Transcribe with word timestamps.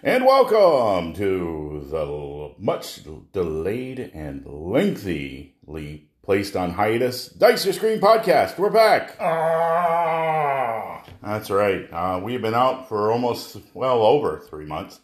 And 0.00 0.24
welcome 0.24 1.12
to 1.14 1.84
the 1.90 2.54
much 2.56 3.00
delayed 3.32 3.98
and 4.14 4.46
lengthily 4.46 6.08
placed 6.22 6.54
on 6.54 6.70
hiatus 6.70 7.26
Dice 7.30 7.66
Are 7.66 7.72
Screaming 7.72 7.98
podcast. 7.98 8.58
We're 8.58 8.70
back. 8.70 9.16
Ah. 9.20 11.02
That's 11.20 11.50
right. 11.50 11.92
Uh, 11.92 12.20
we've 12.22 12.40
been 12.40 12.54
out 12.54 12.88
for 12.88 13.10
almost, 13.10 13.56
well, 13.74 14.04
over 14.04 14.38
three 14.38 14.66
months. 14.66 15.00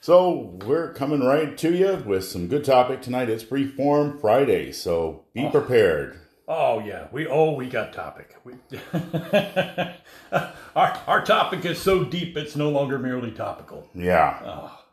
So 0.00 0.58
we're 0.64 0.94
coming 0.94 1.20
right 1.20 1.58
to 1.58 1.74
you 1.74 2.02
with 2.06 2.24
some 2.24 2.48
good 2.48 2.64
topic 2.64 3.02
tonight. 3.02 3.28
It's 3.28 3.44
Freeform 3.44 4.18
Friday, 4.22 4.72
so 4.72 5.26
be 5.34 5.50
prepared. 5.50 6.18
Oh 6.52 6.80
yeah, 6.80 7.06
we 7.12 7.28
oh 7.28 7.52
we 7.52 7.68
got 7.68 7.92
topic. 7.92 8.34
We, 8.42 8.54
our 10.74 10.98
our 11.06 11.24
topic 11.24 11.64
is 11.64 11.80
so 11.80 12.02
deep 12.02 12.36
it's 12.36 12.56
no 12.56 12.70
longer 12.70 12.98
merely 12.98 13.30
topical. 13.30 13.88
Yeah. 13.94 14.40
Ah. 14.44 14.84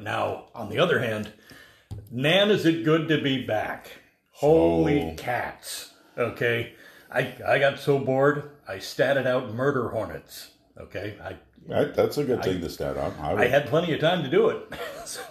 Now, 0.00 0.46
on 0.52 0.68
the 0.68 0.80
other 0.80 0.98
hand, 0.98 1.32
Nan, 2.10 2.50
is 2.50 2.66
it 2.66 2.84
good 2.84 3.06
to 3.06 3.22
be 3.22 3.46
back? 3.46 3.92
Holy 4.32 5.14
cats! 5.16 5.92
Okay, 6.18 6.72
I 7.08 7.34
I 7.46 7.60
got 7.60 7.78
so 7.78 8.00
bored 8.00 8.50
I 8.66 8.78
statted 8.78 9.28
out 9.28 9.54
murder 9.54 9.90
hornets. 9.90 10.50
Okay, 10.76 11.16
I 11.22 11.36
That, 11.68 11.94
that's 11.94 12.18
a 12.18 12.24
good 12.24 12.42
thing 12.42 12.60
to 12.60 12.68
stat 12.68 12.96
on. 12.96 13.14
I 13.20 13.42
I 13.42 13.46
had 13.46 13.66
plenty 13.66 13.92
of 13.92 14.00
time 14.00 14.24
to 14.24 14.28
do 14.28 14.48
it. 14.48 14.72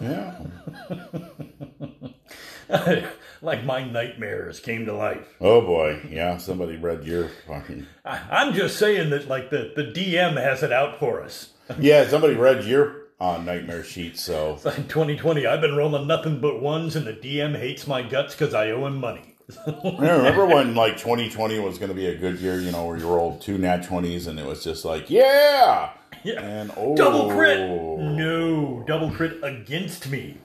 yeah. 2.70 3.06
like 3.42 3.64
my 3.64 3.84
nightmares 3.84 4.60
came 4.60 4.86
to 4.86 4.92
life. 4.92 5.26
Oh 5.40 5.60
boy. 5.60 6.06
Yeah, 6.10 6.38
somebody 6.38 6.76
read 6.76 7.04
your 7.04 7.28
fucking. 7.46 7.86
I, 8.04 8.20
I'm 8.30 8.54
just 8.54 8.78
saying 8.78 9.10
that 9.10 9.28
like 9.28 9.50
the 9.50 9.72
the 9.74 9.84
DM 9.84 10.40
has 10.40 10.62
it 10.62 10.72
out 10.72 10.98
for 10.98 11.22
us. 11.22 11.50
Yeah, 11.78 12.06
somebody 12.06 12.34
read 12.34 12.64
your 12.64 13.06
uh, 13.20 13.38
nightmare 13.38 13.82
sheet, 13.82 14.18
so. 14.18 14.58
Like 14.64 14.88
2020, 14.88 15.46
I've 15.46 15.60
been 15.60 15.76
rolling 15.76 16.06
nothing 16.06 16.40
but 16.40 16.62
ones, 16.62 16.94
and 16.94 17.06
the 17.06 17.12
DM 17.12 17.58
hates 17.58 17.86
my 17.86 18.02
guts 18.02 18.34
because 18.34 18.54
I 18.54 18.70
owe 18.70 18.86
him 18.86 18.98
money. 18.98 19.36
I 19.66 19.90
remember 19.92 20.44
when 20.44 20.74
like 20.74 20.96
2020 20.96 21.60
was 21.60 21.78
going 21.78 21.90
to 21.90 21.94
be 21.94 22.06
a 22.06 22.16
good 22.16 22.40
year, 22.40 22.60
you 22.60 22.72
know, 22.72 22.84
where 22.86 22.96
you 22.96 23.08
rolled 23.08 23.40
two 23.40 23.58
nat 23.58 23.82
20s 23.82 24.26
and 24.26 24.40
it 24.40 24.46
was 24.46 24.64
just 24.64 24.84
like, 24.84 25.08
yeah! 25.08 25.90
Yeah. 26.24 26.40
And 26.40 26.72
oh. 26.76 26.96
Double 26.96 27.30
crit! 27.30 27.58
No, 27.58 28.82
double 28.88 29.10
crit 29.12 29.38
against 29.44 30.08
me. 30.08 30.38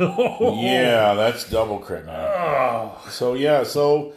Yeah, 0.00 1.14
that's 1.16 1.48
double 1.48 1.78
crit, 1.78 2.06
man. 2.06 2.90
So, 3.10 3.34
yeah, 3.34 3.62
so 3.64 4.12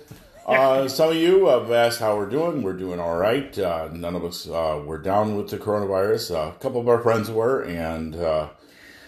uh, 0.47 0.87
some 0.87 1.09
of 1.09 1.15
you 1.15 1.47
have 1.47 1.71
asked 1.71 1.99
how 1.99 2.15
we're 2.17 2.29
doing. 2.29 2.61
We're 2.63 2.73
doing 2.77 2.99
all 2.99 3.17
right. 3.17 3.57
Uh, 3.57 3.89
none 3.91 4.15
of 4.15 4.23
us 4.25 4.47
uh, 4.47 4.81
were 4.85 4.97
down 4.97 5.35
with 5.37 5.49
the 5.49 5.57
coronavirus. 5.57 6.35
Uh, 6.35 6.49
a 6.49 6.59
couple 6.59 6.81
of 6.81 6.87
our 6.89 6.99
friends 6.99 7.29
were, 7.29 7.61
and 7.63 8.15
uh, 8.15 8.49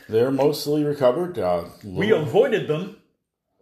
they're 0.10 0.32
mostly 0.32 0.84
recovered. 0.84 1.38
Uh, 1.40 1.66
we 1.84 2.12
avoided 2.12 2.68
them 2.68 2.98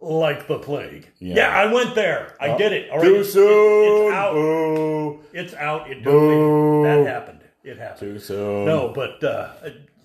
like 0.00 0.48
the 0.48 0.58
plague. 0.58 1.08
Yeah. 1.18 1.36
Yeah, 1.36 1.48
I 1.56 1.72
went 1.72 1.94
there. 1.94 2.34
I 2.40 2.56
did 2.56 2.72
it. 2.72 2.90
All 2.90 2.98
right, 2.98 3.04
Too 3.04 3.14
it's- 3.16 3.32
soon! 3.32 4.06
It's 4.06 4.14
out. 4.14 4.32
Boo! 4.34 5.20
It's 5.32 5.54
out. 5.54 5.90
It 5.90 6.04
Boo. 6.04 6.82
that 6.84 7.06
happened. 7.06 7.40
It 7.64 7.78
happened. 7.78 8.00
Too 8.00 8.18
soon. 8.18 8.64
No, 8.66 8.88
but 8.92 9.22
uh, 9.22 9.52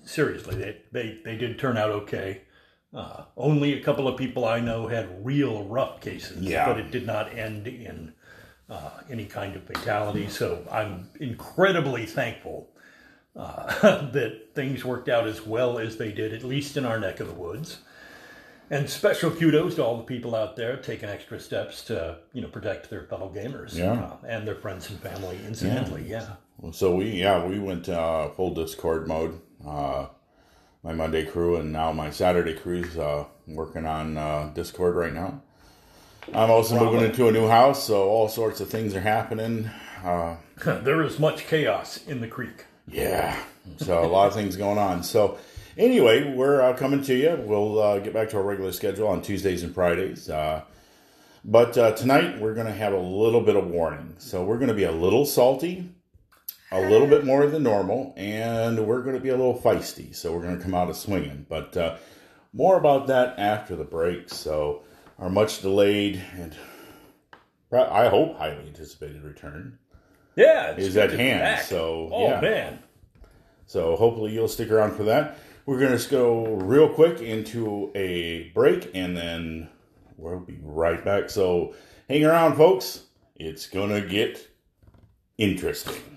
seriously, 0.05 0.55
they, 0.55 0.77
they 0.91 1.17
they 1.25 1.35
did 1.35 1.57
turn 1.57 1.75
out 1.77 1.89
okay. 1.89 2.43
Uh, 2.93 3.23
only 3.35 3.73
a 3.73 3.83
couple 3.83 4.07
of 4.07 4.17
people 4.17 4.45
I 4.45 4.59
know 4.59 4.87
had 4.87 5.25
real 5.25 5.65
rough 5.65 5.99
cases, 6.01 6.41
Yeah. 6.43 6.65
but 6.67 6.79
it 6.79 6.89
did 6.91 7.05
not 7.05 7.33
end 7.37 7.67
in 7.67 8.13
uh, 8.69 8.89
any 9.09 9.25
kind 9.25 9.55
of 9.55 9.63
fatality. 9.63 10.27
So 10.29 10.65
I'm 10.71 11.09
incredibly 11.19 12.05
thankful 12.05 12.69
uh, 13.35 13.65
that 14.11 14.55
things 14.55 14.83
worked 14.85 15.09
out 15.09 15.27
as 15.27 15.45
well 15.45 15.77
as 15.79 15.97
they 15.97 16.11
did, 16.11 16.33
at 16.33 16.43
least 16.43 16.77
in 16.77 16.85
our 16.85 16.99
neck 16.99 17.19
of 17.19 17.27
the 17.27 17.33
woods. 17.33 17.79
And 18.69 18.89
special 18.89 19.31
kudos 19.31 19.75
to 19.75 19.83
all 19.85 19.95
the 19.97 20.03
people 20.03 20.35
out 20.35 20.55
there 20.57 20.75
taking 20.77 21.07
extra 21.07 21.39
steps 21.39 21.83
to, 21.85 22.17
you 22.33 22.41
know, 22.41 22.49
protect 22.49 22.89
their 22.89 23.03
fellow 23.03 23.31
gamers 23.33 23.75
Yeah. 23.75 23.93
uh, 23.93 24.17
and 24.27 24.45
their 24.47 24.55
friends 24.55 24.89
and 24.89 24.99
family. 24.99 25.39
Incidentally, 25.45 26.03
yeah. 26.09 26.31
So 26.71 26.95
we 26.95 27.11
yeah 27.11 27.45
we 27.45 27.59
went 27.59 27.87
uh, 27.87 28.29
full 28.29 28.53
Discord 28.53 29.07
mode. 29.07 29.39
Uh, 29.65 30.07
my 30.87 30.93
Monday 30.93 31.25
crew 31.25 31.57
and 31.57 31.73
now 31.73 31.91
my 31.91 32.09
Saturday 32.09 32.53
crew's 32.53 32.97
uh, 32.97 33.25
working 33.45 33.85
on 33.85 34.15
uh, 34.17 34.49
Discord 34.53 34.95
right 34.95 35.13
now. 35.13 35.41
I'm 36.33 36.49
also 36.49 36.79
moving 36.79 37.01
into 37.01 37.27
a 37.27 37.31
new 37.31 37.49
house, 37.49 37.83
so 37.83 38.07
all 38.07 38.29
sorts 38.29 38.61
of 38.61 38.69
things 38.69 38.95
are 38.95 39.01
happening. 39.01 39.69
Uh, 40.01 40.37
there 40.55 41.03
is 41.03 41.19
much 41.19 41.45
chaos 41.45 41.99
in 42.07 42.21
the 42.21 42.27
creek. 42.27 42.65
yeah, 42.87 43.37
so 43.75 44.01
a 44.01 44.07
lot 44.07 44.27
of 44.27 44.33
things 44.33 44.55
going 44.55 44.77
on. 44.77 45.03
So 45.03 45.37
anyway, 45.77 46.33
we're 46.33 46.61
uh, 46.61 46.73
coming 46.77 47.01
to 47.03 47.13
you. 47.13 47.35
We'll 47.37 47.81
uh, 47.81 47.99
get 47.99 48.13
back 48.13 48.29
to 48.29 48.37
our 48.37 48.43
regular 48.43 48.71
schedule 48.71 49.09
on 49.09 49.21
Tuesdays 49.21 49.63
and 49.63 49.73
Fridays. 49.73 50.29
Uh, 50.29 50.63
but 51.43 51.77
uh, 51.77 51.91
tonight 51.97 52.39
we're 52.39 52.53
going 52.53 52.67
to 52.67 52.73
have 52.73 52.93
a 52.93 52.99
little 52.99 53.41
bit 53.41 53.57
of 53.57 53.67
warning. 53.67 54.15
So 54.19 54.45
we're 54.45 54.57
going 54.57 54.69
to 54.69 54.73
be 54.73 54.85
a 54.85 54.91
little 54.93 55.25
salty, 55.25 55.89
a 56.71 56.81
little 56.81 57.07
bit 57.07 57.25
more 57.25 57.47
than 57.47 57.63
normal, 57.63 58.13
and 58.17 58.85
we're 58.85 59.01
going 59.01 59.15
to 59.15 59.21
be 59.21 59.29
a 59.29 59.37
little 59.37 59.59
feisty. 59.59 60.15
So 60.15 60.33
we're 60.33 60.41
going 60.41 60.57
to 60.57 60.63
come 60.63 60.73
out 60.75 60.89
of 60.89 60.97
swinging. 60.97 61.45
But 61.47 61.75
uh, 61.77 61.97
more 62.53 62.77
about 62.77 63.07
that 63.07 63.37
after 63.39 63.75
the 63.75 63.83
break. 63.83 64.29
So 64.29 64.83
our 65.19 65.29
much 65.29 65.61
delayed 65.61 66.21
and 66.33 66.55
I 67.71 68.07
hope 68.07 68.37
highly 68.37 68.65
anticipated 68.67 69.23
return 69.23 69.77
Yeah, 70.35 70.71
it's 70.71 70.87
is 70.87 70.97
at 70.97 71.11
hand. 71.11 71.41
back. 71.41 71.63
So 71.63 72.09
oh 72.11 72.29
yeah. 72.29 72.39
man, 72.41 72.79
So 73.65 73.95
hopefully 73.95 74.31
you'll 74.33 74.47
stick 74.47 74.71
around 74.71 74.95
for 74.95 75.03
that. 75.03 75.37
We're 75.65 75.79
going 75.79 75.97
to 75.97 76.09
go 76.09 76.45
real 76.55 76.87
quick 76.87 77.19
into 77.19 77.91
a 77.93 78.49
break 78.53 78.91
and 78.93 79.17
then 79.17 79.69
we'll 80.15 80.39
be 80.39 80.57
right 80.61 81.03
back. 81.03 81.29
So 81.29 81.75
hang 82.07 82.23
around, 82.23 82.55
folks. 82.55 83.03
It's 83.35 83.67
going 83.67 83.89
to 83.89 84.01
get 84.07 84.47
interesting. 85.37 86.16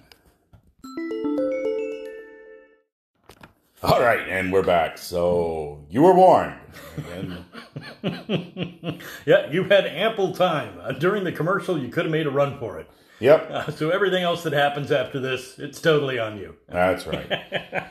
All 3.82 4.00
right, 4.00 4.28
and 4.28 4.52
we're 4.52 4.62
back. 4.62 4.98
So 4.98 5.84
you 5.88 6.02
were 6.02 6.14
warned. 6.14 6.54
Yeah, 9.26 9.50
you 9.50 9.64
had 9.64 9.86
ample 9.86 10.32
time 10.34 10.78
uh, 10.82 10.92
during 10.92 11.24
the 11.24 11.32
commercial. 11.32 11.78
You 11.78 11.88
could 11.88 12.04
have 12.04 12.12
made 12.12 12.26
a 12.26 12.30
run 12.30 12.58
for 12.58 12.78
it. 12.78 12.88
yep, 13.20 13.48
Uh, 13.50 13.70
so 13.70 13.90
everything 13.90 14.22
else 14.22 14.42
that 14.42 14.52
happens 14.52 14.90
after 14.90 15.20
this, 15.20 15.58
it's 15.58 15.80
totally 15.80 16.18
on 16.18 16.38
you. 16.38 16.56
that's 16.68 17.06
right. 17.06 17.84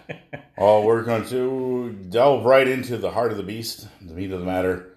oh, 0.58 0.82
we're 0.84 1.04
going 1.04 1.26
to 1.30 1.92
delve 2.10 2.46
right 2.46 2.68
into 2.68 2.98
the 2.98 3.12
heart 3.12 3.32
of 3.32 3.38
the 3.38 3.44
beast, 3.44 3.88
the 4.02 4.14
meat 4.14 4.32
of 4.32 4.40
the 4.40 4.46
matter. 4.46 4.96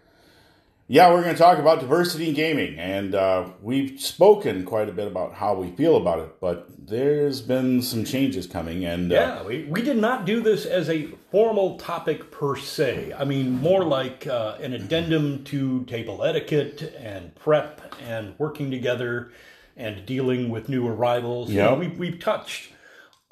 Yeah, 0.93 1.11
we're 1.11 1.23
going 1.23 1.35
to 1.35 1.41
talk 1.41 1.57
about 1.57 1.81
diversity 1.81 2.29
in 2.29 2.35
gaming, 2.35 2.79
and 2.79 3.15
uh, 3.15 3.49
we've 3.63 3.99
spoken 3.99 4.67
quite 4.67 4.91
a 4.91 4.93
bit 4.93 5.07
about 5.07 5.33
how 5.33 5.55
we 5.55 5.71
feel 5.71 5.97
about 5.97 6.19
it, 6.19 6.39
but 6.39 6.67
there's 6.87 7.41
been 7.41 7.81
some 7.81 8.05
changes 8.05 8.47
coming, 8.47 8.85
and 8.85 9.11
uh, 9.11 9.15
Yeah, 9.15 9.43
we, 9.43 9.63
we 9.65 9.81
did 9.81 9.97
not 9.97 10.27
do 10.27 10.43
this 10.43 10.67
as 10.67 10.91
a 10.91 11.07
formal 11.31 11.79
topic 11.79 12.31
per 12.31 12.57
se. 12.57 13.15
I 13.19 13.25
mean, 13.25 13.53
more 13.53 13.83
like 13.85 14.27
uh, 14.27 14.59
an 14.61 14.75
addendum 14.75 15.45
to 15.45 15.85
table 15.85 16.23
etiquette 16.25 16.95
and 16.99 17.35
prep 17.37 17.95
and 18.07 18.35
working 18.37 18.71
together 18.71 19.33
and 19.79 20.05
dealing 20.05 20.51
with 20.51 20.69
new 20.69 20.87
arrivals. 20.87 21.49
You 21.49 21.57
Yeah. 21.57 21.71
know, 21.71 21.77
we, 21.77 21.89
we've 21.89 22.21
touched 22.21 22.72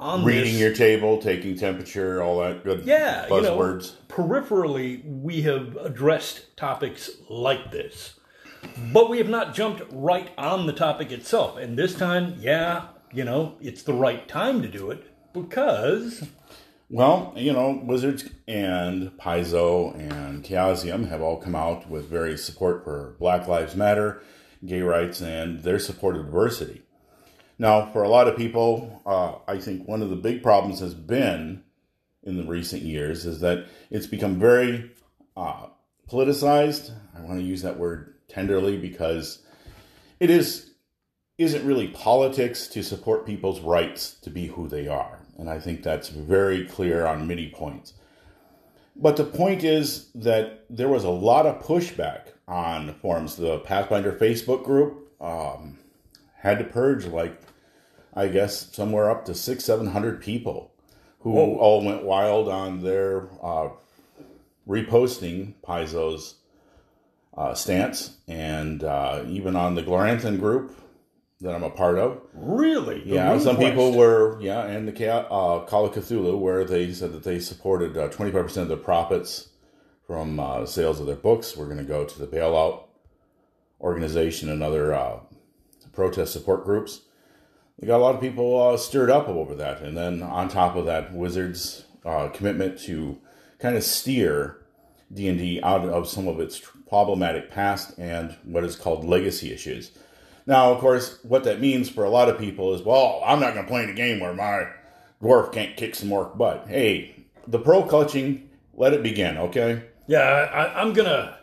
on 0.01 0.25
reading 0.25 0.55
this. 0.55 0.61
your 0.61 0.75
table, 0.75 1.19
taking 1.19 1.57
temperature, 1.57 2.23
all 2.23 2.41
that 2.41 2.65
good 2.65 2.85
Yeah, 2.85 3.25
you 3.25 3.43
know, 3.43 3.57
buzzwords. 3.57 3.93
peripherally, 4.09 5.03
we 5.05 5.43
have 5.43 5.77
addressed 5.77 6.57
topics 6.57 7.11
like 7.29 7.71
this, 7.71 8.19
but 8.93 9.11
we 9.11 9.19
have 9.19 9.29
not 9.29 9.55
jumped 9.55 9.83
right 9.93 10.31
on 10.39 10.67
the 10.67 10.73
topic 10.73 11.13
itself. 11.13 11.57
And 11.59 11.79
this 11.79 11.95
time, 11.95 12.37
yeah, 12.41 12.87
you 13.13 13.25
know, 13.25 13.57
it's 13.61 13.83
the 13.83 13.93
right 13.93 14.27
time 14.27 14.63
to 14.63 14.69
do 14.69 14.91
it 14.91 15.05
because 15.33 16.27
Well, 16.89 17.33
you 17.37 17.53
know, 17.53 17.81
Wizards 17.85 18.25
and 18.49 19.11
Paizo 19.19 19.95
and 19.97 20.43
Chaosium 20.43 21.09
have 21.09 21.21
all 21.23 21.37
come 21.37 21.55
out 21.55 21.89
with 21.89 22.09
various 22.09 22.45
support 22.45 22.83
for 22.83 23.15
Black 23.21 23.47
Lives 23.47 23.77
Matter, 23.77 24.23
gay 24.67 24.81
rights, 24.83 25.21
and 25.21 25.63
their 25.63 25.79
support 25.79 26.17
of 26.17 26.25
diversity. 26.27 26.83
Now, 27.61 27.85
for 27.93 28.03
a 28.03 28.09
lot 28.09 28.27
of 28.27 28.39
people, 28.39 29.03
uh, 29.05 29.35
I 29.47 29.59
think 29.59 29.87
one 29.87 30.01
of 30.01 30.09
the 30.09 30.17
big 30.17 30.43
problems 30.43 30.81
has 30.81 30.95
been 30.95 31.63
in 32.23 32.39
the 32.39 32.45
recent 32.45 32.81
years 32.81 33.27
is 33.27 33.41
that 33.41 33.67
it's 33.91 34.07
become 34.07 34.39
very 34.39 34.91
uh, 35.37 35.67
politicized. 36.11 36.91
I 37.15 37.21
want 37.21 37.39
to 37.39 37.45
use 37.45 37.61
that 37.61 37.79
word 37.79 38.15
tenderly 38.29 38.79
because 38.79 39.43
it 40.21 40.31
is 40.31 40.71
isn't 41.37 41.67
really 41.67 41.89
politics 41.89 42.67
to 42.69 42.83
support 42.83 43.27
people's 43.27 43.61
rights 43.61 44.15
to 44.23 44.31
be 44.31 44.47
who 44.47 44.67
they 44.67 44.89
are. 44.89 45.19
And 45.37 45.51
I 45.51 45.59
think 45.59 45.83
that's 45.83 46.09
very 46.09 46.65
clear 46.65 47.05
on 47.05 47.29
many 47.29 47.51
points. 47.51 47.93
But 48.97 49.19
the 49.19 49.25
point 49.25 49.65
is 49.65 50.09
that 50.15 50.65
there 50.71 50.89
was 50.89 51.05
a 51.05 51.11
lot 51.11 51.45
of 51.45 51.63
pushback 51.63 52.29
on 52.49 52.95
forums. 53.03 53.37
The 53.37 53.59
Pathfinder 53.59 54.13
Facebook 54.13 54.65
group 54.65 55.13
um, 55.21 55.79
had 56.37 56.59
to 56.59 56.65
purge 56.65 57.05
like, 57.05 57.39
I 58.15 58.29
guess, 58.29 58.75
somewhere 58.75 59.11
up 59.11 59.25
to 59.27 59.35
six, 59.35 59.65
seven 59.65 59.89
hundred 59.89 60.21
people 60.21 60.73
who 61.21 61.37
all 61.39 61.85
went 61.85 62.03
wild 62.03 62.49
on 62.49 62.83
their 62.83 63.29
uh, 63.43 63.69
reposting 64.67 65.55
Paizo's 65.63 66.37
uh, 67.37 67.55
stance, 67.55 68.17
and 68.27 68.83
uh, 68.83 69.25
even 69.29 69.55
on 69.55 69.75
the 69.75 69.83
Gloranthan 69.83 70.41
group 70.41 70.77
that 71.41 71.55
I'm 71.55 71.63
a 71.63 71.71
part 71.71 71.99
of. 71.99 72.21
Really? 72.35 73.03
Yeah, 73.07 73.39
some 73.39 73.57
people 73.57 73.97
were, 73.97 74.41
yeah, 74.41 74.63
and 74.65 74.87
the 74.87 75.13
uh, 75.13 75.61
Call 75.65 75.87
of 75.87 75.95
Cthulhu, 75.95 76.39
where 76.39 76.65
they 76.65 76.93
said 76.93 77.13
that 77.13 77.23
they 77.23 77.39
supported 77.39 77.97
uh, 77.97 78.09
25% 78.09 78.57
of 78.59 78.69
the 78.69 78.77
profits 78.77 79.49
from 80.07 80.39
uh, 80.39 80.67
sales 80.67 81.01
of 81.01 81.07
their 81.07 81.17
books 81.17 81.57
were 81.57 81.67
going 81.67 81.79
to 81.79 81.85
go 81.85 82.05
to 82.05 82.19
the 82.19 82.27
bailout 82.27 82.85
organization 83.81 84.51
and 84.51 84.63
other 84.63 84.93
uh, 84.93 85.21
protest 85.93 86.33
support 86.33 86.65
groups. 86.65 87.03
Got 87.85 87.97
a 87.97 88.05
lot 88.05 88.15
of 88.15 88.21
people 88.21 88.61
uh, 88.61 88.77
stirred 88.77 89.11
up 89.11 89.29
over 89.29 89.55
that. 89.55 89.81
And 89.81 89.97
then 89.97 90.23
on 90.23 90.49
top 90.49 90.77
of 90.77 90.85
that, 90.85 91.15
Wizards' 91.15 91.87
uh, 92.05 92.29
commitment 92.29 92.79
to 92.81 93.19
kind 93.59 93.77
of 93.77 93.83
steer 93.83 94.59
D&D 95.13 95.61
out 95.63 95.89
of 95.89 96.09
some 96.09 96.29
of 96.29 96.41
its 96.41 96.61
problematic 96.89 97.51
past 97.51 97.99
and 97.99 98.37
what 98.45 98.65
is 98.65 98.77
called 98.77 99.05
legacy 99.05 99.53
issues. 99.53 99.93
Now, 100.47 100.73
of 100.73 100.81
course, 100.81 101.19
what 101.23 101.45
that 101.45 101.61
means 101.61 101.89
for 101.89 102.05
a 102.05 102.11
lot 102.11 102.29
of 102.29 102.39
people 102.39 102.75
is, 102.75 102.83
well, 102.83 103.23
I'm 103.25 103.41
not 103.41 103.55
going 103.55 103.65
to 103.65 103.71
play 103.71 103.83
in 103.83 103.91
a 103.91 103.95
game 103.95 104.21
where 104.21 104.35
my 104.35 104.69
dwarf 105.23 105.53
can't 105.53 105.77
kick 105.77 105.95
some 105.95 106.13
orc 106.13 106.37
butt. 106.37 106.67
Hey, 106.69 107.25
the 107.47 107.59
pro 107.59 107.83
clutching, 107.83 108.51
let 108.75 108.93
it 108.93 109.03
begin, 109.03 109.39
okay? 109.39 109.85
Yeah, 110.07 110.21
I, 110.21 110.81
I'm 110.81 110.93
gonna 110.93 111.39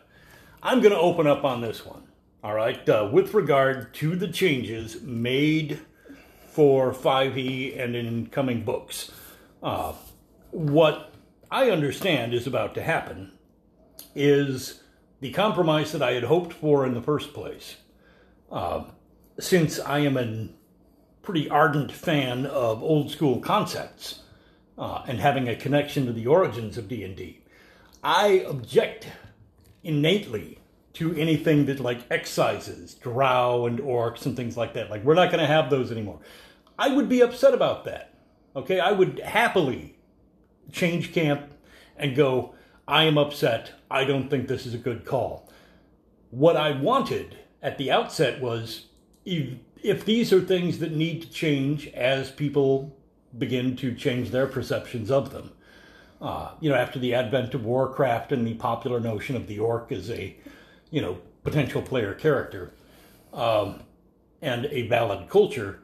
I'm 0.62 0.80
gonna 0.80 0.98
open 0.98 1.26
up 1.26 1.44
on 1.44 1.62
this 1.62 1.86
one. 1.86 2.02
All 2.44 2.52
right, 2.52 2.86
uh, 2.88 3.08
with 3.10 3.32
regard 3.32 3.94
to 3.94 4.14
the 4.14 4.28
changes 4.28 5.00
made 5.00 5.80
for 6.58 6.92
5e 6.92 7.80
and 7.80 7.94
in 7.94 8.04
incoming 8.04 8.64
books, 8.64 9.12
uh, 9.62 9.92
what 10.50 11.14
I 11.52 11.70
understand 11.70 12.34
is 12.34 12.48
about 12.48 12.74
to 12.74 12.82
happen 12.82 13.30
is 14.12 14.82
the 15.20 15.30
compromise 15.30 15.92
that 15.92 16.02
I 16.02 16.14
had 16.14 16.24
hoped 16.24 16.52
for 16.52 16.84
in 16.84 16.94
the 16.94 17.00
first 17.00 17.32
place. 17.32 17.76
Uh, 18.50 18.86
since 19.38 19.78
I 19.78 20.00
am 20.00 20.16
a 20.16 20.48
pretty 21.22 21.48
ardent 21.48 21.92
fan 21.92 22.44
of 22.44 22.82
old 22.82 23.12
school 23.12 23.38
concepts 23.38 24.22
uh, 24.76 25.04
and 25.06 25.20
having 25.20 25.48
a 25.48 25.54
connection 25.54 26.06
to 26.06 26.12
the 26.12 26.26
origins 26.26 26.76
of 26.76 26.88
D&D, 26.88 27.40
I 28.02 28.44
object 28.48 29.06
innately 29.84 30.58
to 30.94 31.14
anything 31.14 31.66
that 31.66 31.78
like 31.78 32.00
excises 32.10 32.94
drow 32.94 33.66
and 33.66 33.78
orcs 33.78 34.26
and 34.26 34.34
things 34.34 34.56
like 34.56 34.74
that. 34.74 34.90
Like 34.90 35.04
we're 35.04 35.14
not 35.14 35.30
going 35.30 35.38
to 35.38 35.46
have 35.46 35.70
those 35.70 35.92
anymore. 35.92 36.18
I 36.78 36.94
would 36.94 37.08
be 37.08 37.20
upset 37.20 37.54
about 37.54 37.84
that. 37.84 38.14
Okay, 38.54 38.80
I 38.80 38.92
would 38.92 39.20
happily 39.20 39.96
change 40.72 41.12
camp 41.12 41.50
and 41.96 42.16
go. 42.16 42.54
I 42.86 43.04
am 43.04 43.18
upset. 43.18 43.72
I 43.90 44.04
don't 44.04 44.28
think 44.28 44.48
this 44.48 44.66
is 44.66 44.74
a 44.74 44.78
good 44.78 45.04
call. 45.04 45.50
What 46.30 46.56
I 46.56 46.72
wanted 46.72 47.38
at 47.62 47.78
the 47.78 47.90
outset 47.90 48.40
was 48.40 48.86
if, 49.24 49.58
if 49.82 50.04
these 50.04 50.32
are 50.32 50.40
things 50.40 50.78
that 50.78 50.92
need 50.92 51.22
to 51.22 51.30
change 51.30 51.88
as 51.88 52.30
people 52.30 52.96
begin 53.36 53.76
to 53.76 53.94
change 53.94 54.30
their 54.30 54.46
perceptions 54.46 55.10
of 55.10 55.32
them 55.32 55.52
uh, 56.20 56.50
you 56.60 56.68
know, 56.68 56.76
after 56.76 56.98
the 56.98 57.14
advent 57.14 57.54
of 57.54 57.64
Warcraft 57.64 58.32
and 58.32 58.46
the 58.46 58.54
popular 58.54 59.00
notion 59.00 59.36
of 59.36 59.46
the 59.46 59.58
orc 59.58 59.92
as 59.92 60.10
a, 60.10 60.36
you 60.90 61.00
know, 61.00 61.18
potential 61.44 61.82
player 61.82 62.14
character, 62.14 62.72
um, 63.32 63.82
and 64.42 64.66
a 64.66 64.88
valid 64.88 65.28
culture, 65.28 65.80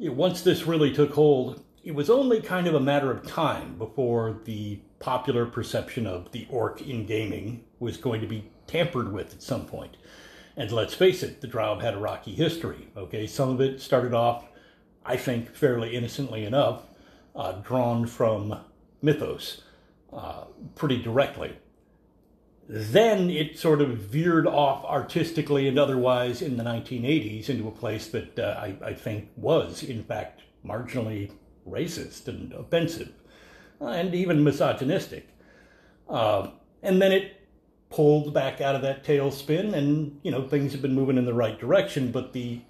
once 0.00 0.42
this 0.42 0.66
really 0.66 0.92
took 0.92 1.12
hold, 1.12 1.62
it 1.82 1.94
was 1.94 2.10
only 2.10 2.40
kind 2.40 2.66
of 2.66 2.74
a 2.74 2.80
matter 2.80 3.10
of 3.10 3.26
time 3.26 3.78
before 3.78 4.40
the 4.44 4.80
popular 4.98 5.46
perception 5.46 6.06
of 6.06 6.32
the 6.32 6.46
orc 6.50 6.82
in 6.82 7.06
gaming 7.06 7.64
was 7.78 7.96
going 7.96 8.20
to 8.20 8.26
be 8.26 8.50
tampered 8.66 9.12
with 9.12 9.32
at 9.32 9.42
some 9.42 9.66
point. 9.66 9.96
And 10.56 10.72
let's 10.72 10.94
face 10.94 11.22
it, 11.22 11.40
the 11.40 11.46
Drow 11.46 11.78
had 11.78 11.94
a 11.94 11.98
rocky 11.98 12.34
history. 12.34 12.88
Okay, 12.96 13.26
some 13.26 13.50
of 13.50 13.60
it 13.60 13.80
started 13.80 14.14
off, 14.14 14.46
I 15.04 15.16
think, 15.16 15.54
fairly 15.54 15.94
innocently 15.94 16.44
enough, 16.44 16.82
uh, 17.34 17.52
drawn 17.52 18.06
from 18.06 18.58
mythos 19.02 19.62
uh, 20.12 20.44
pretty 20.74 21.00
directly. 21.02 21.56
Then 22.68 23.30
it 23.30 23.58
sort 23.58 23.80
of 23.80 23.96
veered 23.96 24.46
off 24.46 24.84
artistically 24.84 25.68
and 25.68 25.78
otherwise 25.78 26.42
in 26.42 26.56
the 26.56 26.64
1980s 26.64 27.48
into 27.48 27.68
a 27.68 27.70
place 27.72 28.08
that 28.08 28.38
uh, 28.38 28.58
I, 28.58 28.76
I 28.84 28.94
think 28.94 29.30
was, 29.36 29.82
in 29.82 30.02
fact, 30.02 30.42
marginally 30.64 31.30
racist 31.68 32.26
and 32.26 32.52
offensive 32.52 33.12
uh, 33.80 33.86
and 33.86 34.14
even 34.14 34.42
misogynistic. 34.42 35.28
Uh, 36.08 36.50
and 36.82 37.00
then 37.00 37.12
it 37.12 37.46
pulled 37.90 38.34
back 38.34 38.60
out 38.60 38.74
of 38.74 38.82
that 38.82 39.04
tailspin, 39.04 39.72
and 39.74 40.18
you 40.22 40.30
know 40.30 40.46
things 40.46 40.72
have 40.72 40.82
been 40.82 40.94
moving 40.94 41.18
in 41.18 41.24
the 41.24 41.34
right 41.34 41.58
direction, 41.58 42.10
but 42.10 42.32
the 42.32 42.60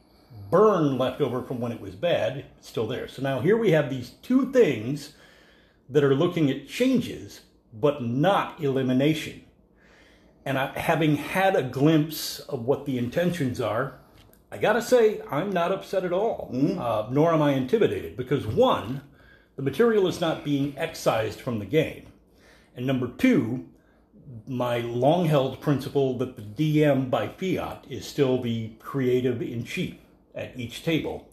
burn 0.50 0.98
left 0.98 1.20
over 1.20 1.42
from 1.42 1.60
when 1.60 1.72
it 1.72 1.80
was 1.80 1.94
bad 1.94 2.44
is 2.60 2.66
still 2.66 2.86
there. 2.86 3.08
So 3.08 3.22
now 3.22 3.40
here 3.40 3.56
we 3.56 3.72
have 3.72 3.90
these 3.90 4.10
two 4.22 4.52
things 4.52 5.14
that 5.88 6.04
are 6.04 6.14
looking 6.14 6.50
at 6.50 6.68
changes, 6.68 7.40
but 7.72 8.02
not 8.02 8.62
elimination. 8.62 9.42
And 10.46 10.56
I, 10.56 10.78
having 10.78 11.16
had 11.16 11.56
a 11.56 11.62
glimpse 11.62 12.38
of 12.38 12.64
what 12.64 12.86
the 12.86 12.98
intentions 12.98 13.60
are, 13.60 13.98
I 14.50 14.58
gotta 14.58 14.80
say, 14.80 15.20
I'm 15.28 15.50
not 15.50 15.72
upset 15.72 16.04
at 16.04 16.12
all, 16.12 16.50
uh, 16.78 17.08
nor 17.10 17.34
am 17.34 17.42
I 17.42 17.54
intimidated, 17.54 18.16
because 18.16 18.46
one, 18.46 19.02
the 19.56 19.62
material 19.62 20.06
is 20.06 20.20
not 20.20 20.44
being 20.44 20.72
excised 20.78 21.40
from 21.40 21.58
the 21.58 21.64
game. 21.66 22.06
And 22.76 22.86
number 22.86 23.08
two, 23.08 23.68
my 24.46 24.78
long 24.78 25.26
held 25.26 25.60
principle 25.60 26.16
that 26.18 26.36
the 26.36 26.42
DM 26.42 27.10
by 27.10 27.26
fiat 27.26 27.84
is 27.90 28.06
still 28.06 28.40
the 28.40 28.70
creative 28.78 29.42
in 29.42 29.64
chief 29.64 29.96
at 30.32 30.58
each 30.58 30.84
table 30.84 31.28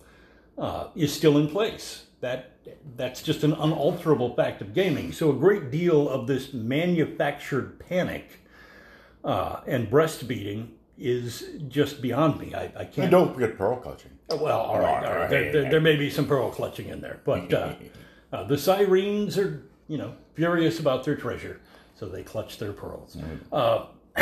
uh, 0.58 0.88
is 0.96 1.14
still 1.14 1.38
in 1.38 1.50
place. 1.50 2.06
That 2.22 2.52
that's 2.96 3.22
just 3.22 3.44
an 3.44 3.54
unalterable 3.54 4.36
fact 4.36 4.62
of 4.62 4.74
gaming. 4.74 5.12
So 5.12 5.32
a 5.32 5.36
great 5.36 5.70
deal 5.70 6.08
of 6.08 6.28
this 6.28 6.54
manufactured 6.54 7.80
panic 7.80 8.43
uh, 9.24 9.62
and 9.66 9.90
breastfeeding 9.90 10.70
is 10.98 11.46
just 11.68 12.02
beyond 12.02 12.40
me. 12.40 12.54
I, 12.54 12.66
I 12.76 12.86
can't. 12.86 12.98
You 13.06 13.10
don't 13.10 13.34
forget 13.34 13.58
pearl 13.58 13.78
clutching. 13.78 14.12
Well, 14.30 14.60
all 14.60 14.80
right, 14.80 15.06
all 15.06 15.16
right. 15.16 15.30
There, 15.30 15.52
there, 15.52 15.72
there 15.72 15.82
may 15.82 15.96
be 15.96 16.10
some 16.10 16.28
pearl 16.28 16.50
clutching 16.50 16.88
in 16.88 17.02
there, 17.02 17.20
but 17.24 17.54
uh, 17.54 17.74
uh, 18.34 18.44
the 18.46 18.58
sirens 18.58 19.38
are, 19.38 19.64
you 19.88 19.98
know, 19.98 20.16
furious 20.34 20.80
about 20.80 21.04
their 21.04 21.16
treasure, 21.16 21.60
so 21.96 22.08
they 22.08 22.24
clutch 22.24 22.58
their 22.58 22.74
pearls 22.74 23.18
uh, 23.52 23.86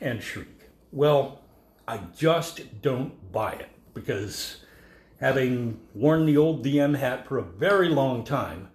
and 0.00 0.22
shriek. 0.22 0.70
Well, 0.92 1.42
I 1.86 2.00
just 2.16 2.82
don't 2.82 3.32
buy 3.32 3.52
it 3.52 3.68
because 3.94 4.64
having 5.20 5.80
worn 5.94 6.26
the 6.26 6.36
old 6.36 6.64
DM 6.64 6.96
hat 6.96 7.26
for 7.26 7.38
a 7.38 7.42
very 7.42 7.88
long 7.88 8.24
time, 8.24 8.68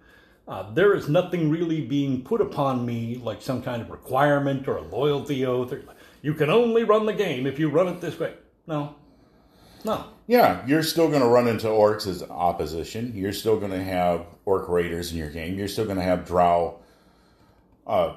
uh, 0.46 0.72
there 0.72 0.94
is 0.94 1.08
nothing 1.08 1.50
really 1.50 1.80
being 1.80 2.22
put 2.22 2.40
upon 2.40 2.84
me 2.84 3.16
like 3.16 3.40
some 3.40 3.62
kind 3.62 3.80
of 3.80 3.90
requirement 3.90 4.68
or 4.68 4.76
a 4.76 4.82
loyalty 4.82 5.46
oath. 5.46 5.72
Or, 5.72 5.82
you 6.22 6.34
can 6.34 6.50
only 6.50 6.84
run 6.84 7.06
the 7.06 7.12
game 7.12 7.46
if 7.46 7.58
you 7.58 7.70
run 7.70 7.88
it 7.88 8.00
this 8.00 8.18
way. 8.18 8.34
No, 8.66 8.94
no. 9.84 10.04
Yeah, 10.26 10.66
you're 10.66 10.82
still 10.82 11.08
going 11.08 11.20
to 11.20 11.28
run 11.28 11.48
into 11.48 11.66
orcs 11.66 12.06
as 12.06 12.22
opposition. 12.22 13.12
You're 13.14 13.32
still 13.32 13.58
going 13.58 13.72
to 13.72 13.82
have 13.82 14.26
orc 14.44 14.68
raiders 14.68 15.12
in 15.12 15.18
your 15.18 15.30
game. 15.30 15.58
You're 15.58 15.68
still 15.68 15.84
going 15.84 15.98
to 15.98 16.02
have 16.02 16.26
drow, 16.26 16.80
uh, 17.86 18.16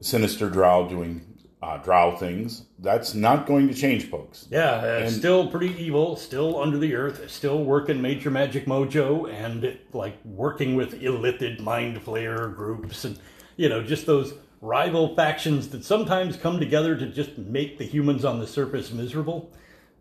sinister 0.00 0.50
drow 0.50 0.88
doing 0.88 1.27
uh, 1.62 1.76
drow 1.78 2.16
things. 2.16 2.64
That's 2.78 3.14
not 3.14 3.46
going 3.46 3.68
to 3.68 3.74
change, 3.74 4.08
folks. 4.08 4.46
Yeah, 4.50 4.70
uh, 4.70 5.10
still 5.10 5.48
pretty 5.48 5.74
evil, 5.82 6.16
still 6.16 6.60
under 6.60 6.78
the 6.78 6.94
earth, 6.94 7.30
still 7.30 7.64
working 7.64 8.00
major 8.00 8.30
magic 8.30 8.66
mojo 8.66 9.32
and 9.32 9.78
like 9.92 10.16
working 10.24 10.76
with 10.76 11.00
illithid 11.00 11.60
mind 11.60 12.04
flayer 12.04 12.54
groups 12.54 13.04
and 13.04 13.18
you 13.56 13.68
know 13.68 13.82
just 13.82 14.06
those 14.06 14.34
rival 14.60 15.14
factions 15.14 15.68
that 15.68 15.84
sometimes 15.84 16.36
come 16.36 16.58
together 16.58 16.96
to 16.96 17.06
just 17.06 17.38
make 17.38 17.78
the 17.78 17.84
humans 17.84 18.24
on 18.24 18.38
the 18.38 18.46
surface 18.46 18.92
miserable. 18.92 19.52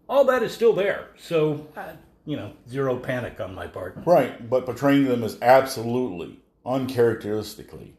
All 0.09 0.23
that 0.25 0.41
is 0.41 0.53
still 0.53 0.73
there. 0.73 1.09
So, 1.17 1.67
uh, 1.75 1.93
you 2.25 2.37
know, 2.37 2.53
zero 2.69 2.97
panic 2.97 3.39
on 3.39 3.53
my 3.53 3.67
part. 3.67 3.97
Right, 4.05 4.49
but 4.49 4.65
portraying 4.65 5.05
them 5.05 5.23
as 5.23 5.37
absolutely, 5.41 6.39
uncharacteristically 6.65 7.97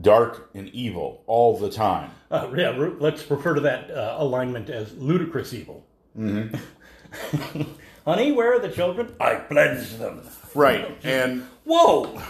dark 0.00 0.50
and 0.54 0.68
evil 0.68 1.22
all 1.26 1.58
the 1.58 1.70
time. 1.70 2.10
Uh, 2.30 2.50
yeah, 2.56 2.76
re- 2.76 2.94
let's 2.98 3.30
refer 3.30 3.54
to 3.54 3.60
that 3.60 3.90
uh, 3.90 4.16
alignment 4.18 4.70
as 4.70 4.96
ludicrous 4.96 5.52
evil. 5.52 5.86
Mm-hmm. 6.18 7.62
Honey, 8.04 8.32
where 8.32 8.54
are 8.54 8.58
the 8.58 8.70
children? 8.70 9.14
I 9.20 9.36
pledge 9.36 9.90
them. 9.98 10.22
Right, 10.54 10.98
and 11.04 11.46
Whoa! 11.64 12.20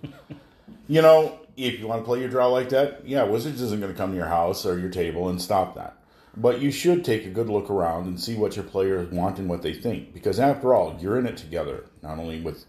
you 0.88 1.02
know, 1.02 1.40
if 1.56 1.80
you 1.80 1.86
want 1.86 2.02
to 2.02 2.04
play 2.04 2.20
your 2.20 2.28
drow 2.28 2.50
like 2.52 2.68
that, 2.70 3.06
yeah, 3.06 3.24
Wizards 3.24 3.60
isn't 3.60 3.80
going 3.80 3.92
to 3.92 3.98
come 3.98 4.10
to 4.10 4.16
your 4.16 4.26
house 4.26 4.64
or 4.64 4.78
your 4.78 4.90
table 4.90 5.28
and 5.28 5.40
stop 5.40 5.74
that. 5.74 5.96
But 6.36 6.60
you 6.60 6.70
should 6.70 7.04
take 7.04 7.26
a 7.26 7.30
good 7.30 7.48
look 7.48 7.68
around 7.68 8.06
and 8.06 8.20
see 8.20 8.36
what 8.36 8.54
your 8.54 8.64
players 8.64 9.10
want 9.10 9.38
and 9.38 9.48
what 9.48 9.62
they 9.62 9.74
think. 9.74 10.14
Because 10.14 10.38
after 10.38 10.72
all, 10.72 10.96
you're 11.00 11.18
in 11.18 11.26
it 11.26 11.36
together, 11.36 11.86
not 12.02 12.18
only 12.18 12.40
with 12.40 12.64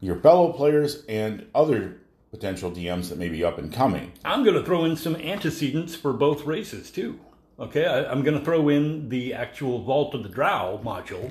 your 0.00 0.16
fellow 0.16 0.52
players 0.52 1.04
and 1.06 1.46
other 1.54 2.00
potential 2.34 2.68
DMs 2.68 3.10
that 3.10 3.18
may 3.18 3.28
be 3.28 3.44
up 3.44 3.58
and 3.58 3.72
coming. 3.72 4.10
I'm 4.24 4.42
going 4.42 4.56
to 4.56 4.64
throw 4.64 4.84
in 4.84 4.96
some 4.96 5.14
antecedents 5.14 5.94
for 5.94 6.12
both 6.12 6.44
races 6.44 6.90
too. 6.90 7.20
Okay, 7.60 7.86
I, 7.86 8.10
am 8.10 8.24
going 8.24 8.36
to 8.36 8.44
throw 8.44 8.68
in 8.68 9.08
the 9.08 9.34
actual 9.34 9.84
Vault 9.84 10.14
of 10.14 10.24
the 10.24 10.28
Drow 10.28 10.80
module 10.82 11.30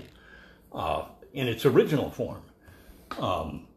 uh, 0.73 1.03
in 1.33 1.49
its 1.49 1.65
original 1.65 2.09
form. 2.09 2.41
Um, 3.19 3.67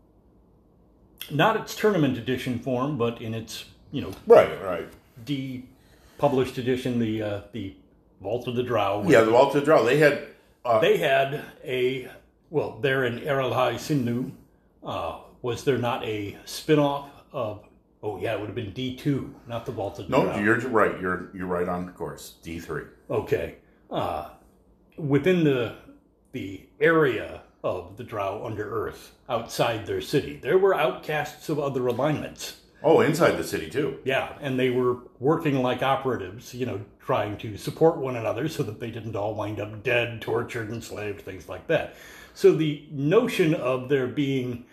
not 1.29 1.57
its 1.57 1.75
tournament 1.75 2.17
edition 2.17 2.61
form, 2.61 2.97
but 2.97 3.21
in 3.21 3.35
its 3.35 3.65
you 3.91 4.03
know 4.03 4.13
right, 4.29 4.63
right, 4.63 4.87
de-published 5.25 6.59
edition, 6.59 7.01
the 7.01 7.23
uh, 7.23 7.41
the 7.51 7.75
Vault 8.21 8.47
of 8.47 8.55
the 8.55 8.63
Drow. 8.63 9.03
Yeah, 9.09 9.23
the 9.23 9.33
Vault 9.33 9.57
of 9.57 9.63
the 9.63 9.65
Drow. 9.65 9.85
They 9.85 9.99
had 9.99 10.29
uh, 10.65 10.79
they 10.79 10.99
had 10.99 11.45
a 11.65 12.09
well, 12.51 12.79
there 12.81 13.05
in 13.05 13.19
Erelhei-Cinlu. 13.19 14.31
Uh, 14.85 15.19
was 15.43 15.65
there 15.65 15.79
not 15.79 16.05
a 16.05 16.37
spin-off 16.45 17.11
of 17.33 17.65
Oh 18.03 18.19
yeah, 18.21 18.35
it 18.35 18.41
would 18.41 18.47
have 18.47 18.55
been 18.55 18.73
D 18.73 18.95
two, 18.95 19.35
not 19.49 19.67
the 19.67 19.73
vaulted. 19.73 20.09
No, 20.09 20.39
you're 20.39 20.61
right. 20.69 21.01
You're 21.01 21.31
you're 21.35 21.47
right 21.47 21.69
on 21.69 21.91
course. 21.93 22.35
D 22.43 22.61
three. 22.61 22.85
Okay. 23.11 23.57
Uh, 23.91 24.29
within 24.97 25.45
the 25.45 25.77
the 26.33 26.69
area 26.81 27.43
of 27.65 27.97
the 27.97 28.05
Drow 28.05 28.45
under 28.45 28.87
Earth, 28.87 29.13
outside 29.29 29.87
their 29.87 30.01
city, 30.01 30.39
there 30.41 30.59
were 30.59 30.75
outcasts 30.75 31.49
of 31.49 31.59
other 31.59 31.87
alignments. 31.87 32.61
Oh, 32.83 33.01
inside 33.01 33.33
the 33.33 33.45
city 33.45 33.71
too. 33.71 33.99
Yeah, 34.05 34.35
and 34.41 34.57
they 34.57 34.71
were 34.71 34.99
working 35.19 35.63
like 35.63 35.83
operatives, 35.83 36.55
you 36.55 36.67
know, 36.67 36.83
trying 37.01 37.37
to 37.39 37.57
support 37.57 37.97
one 37.97 38.15
another 38.15 38.49
so 38.49 38.63
that 38.63 38.79
they 38.79 38.91
didn't 38.91 39.17
all 39.17 39.35
wind 39.35 39.59
up 39.59 39.83
dead, 39.83 40.21
tortured, 40.21 40.71
enslaved, 40.71 41.23
things 41.23 41.49
like 41.49 41.67
that. 41.67 41.97
So 42.35 42.53
the 42.53 42.87
notion 42.93 43.55
of 43.55 43.89
there 43.89 44.07
being 44.07 44.67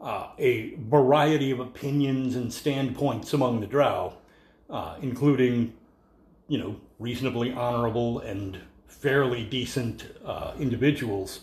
uh, 0.00 0.28
a 0.38 0.74
variety 0.76 1.50
of 1.50 1.60
opinions 1.60 2.36
and 2.36 2.52
standpoints 2.52 3.32
among 3.32 3.60
the 3.60 3.66
Drow, 3.66 4.14
uh, 4.70 4.96
including, 5.00 5.72
you 6.46 6.58
know, 6.58 6.76
reasonably 6.98 7.52
honorable 7.52 8.20
and 8.20 8.58
fairly 8.86 9.44
decent 9.44 10.06
uh, 10.24 10.52
individuals. 10.58 11.40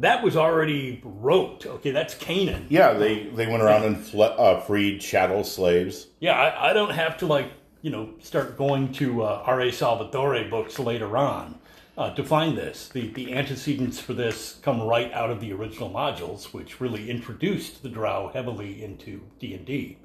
That 0.00 0.22
was 0.22 0.36
already 0.36 1.00
wrote. 1.04 1.64
Okay, 1.64 1.92
that's 1.92 2.14
canon. 2.14 2.66
Yeah, 2.68 2.92
they, 2.94 3.24
they 3.24 3.46
went 3.46 3.62
around 3.62 3.84
and 3.84 4.04
fle- 4.04 4.22
uh, 4.22 4.60
freed 4.60 5.00
chattel 5.00 5.44
slaves. 5.44 6.08
Yeah, 6.20 6.32
I, 6.32 6.70
I, 6.70 6.72
don't 6.72 6.90
have 6.90 7.16
to 7.18 7.26
like 7.26 7.52
you 7.82 7.90
know 7.90 8.10
start 8.18 8.58
going 8.58 8.92
to 8.94 9.22
uh, 9.22 9.42
R.A. 9.46 9.70
Salvatore 9.70 10.48
books 10.50 10.78
later 10.78 11.16
on 11.16 11.60
uh, 11.96 12.14
to 12.14 12.22
find 12.22 12.56
this. 12.56 12.88
The, 12.88 13.08
the 13.08 13.32
antecedents 13.32 13.98
for 13.98 14.12
this 14.12 14.58
come 14.62 14.82
right 14.82 15.12
out 15.12 15.30
of 15.30 15.40
the 15.40 15.52
original 15.52 15.90
modules, 15.90 16.52
which 16.52 16.80
really 16.80 17.10
introduced 17.10 17.82
the 17.82 17.88
Drow 17.88 18.30
heavily 18.32 18.82
into 18.82 19.22
D&D. 19.38 19.98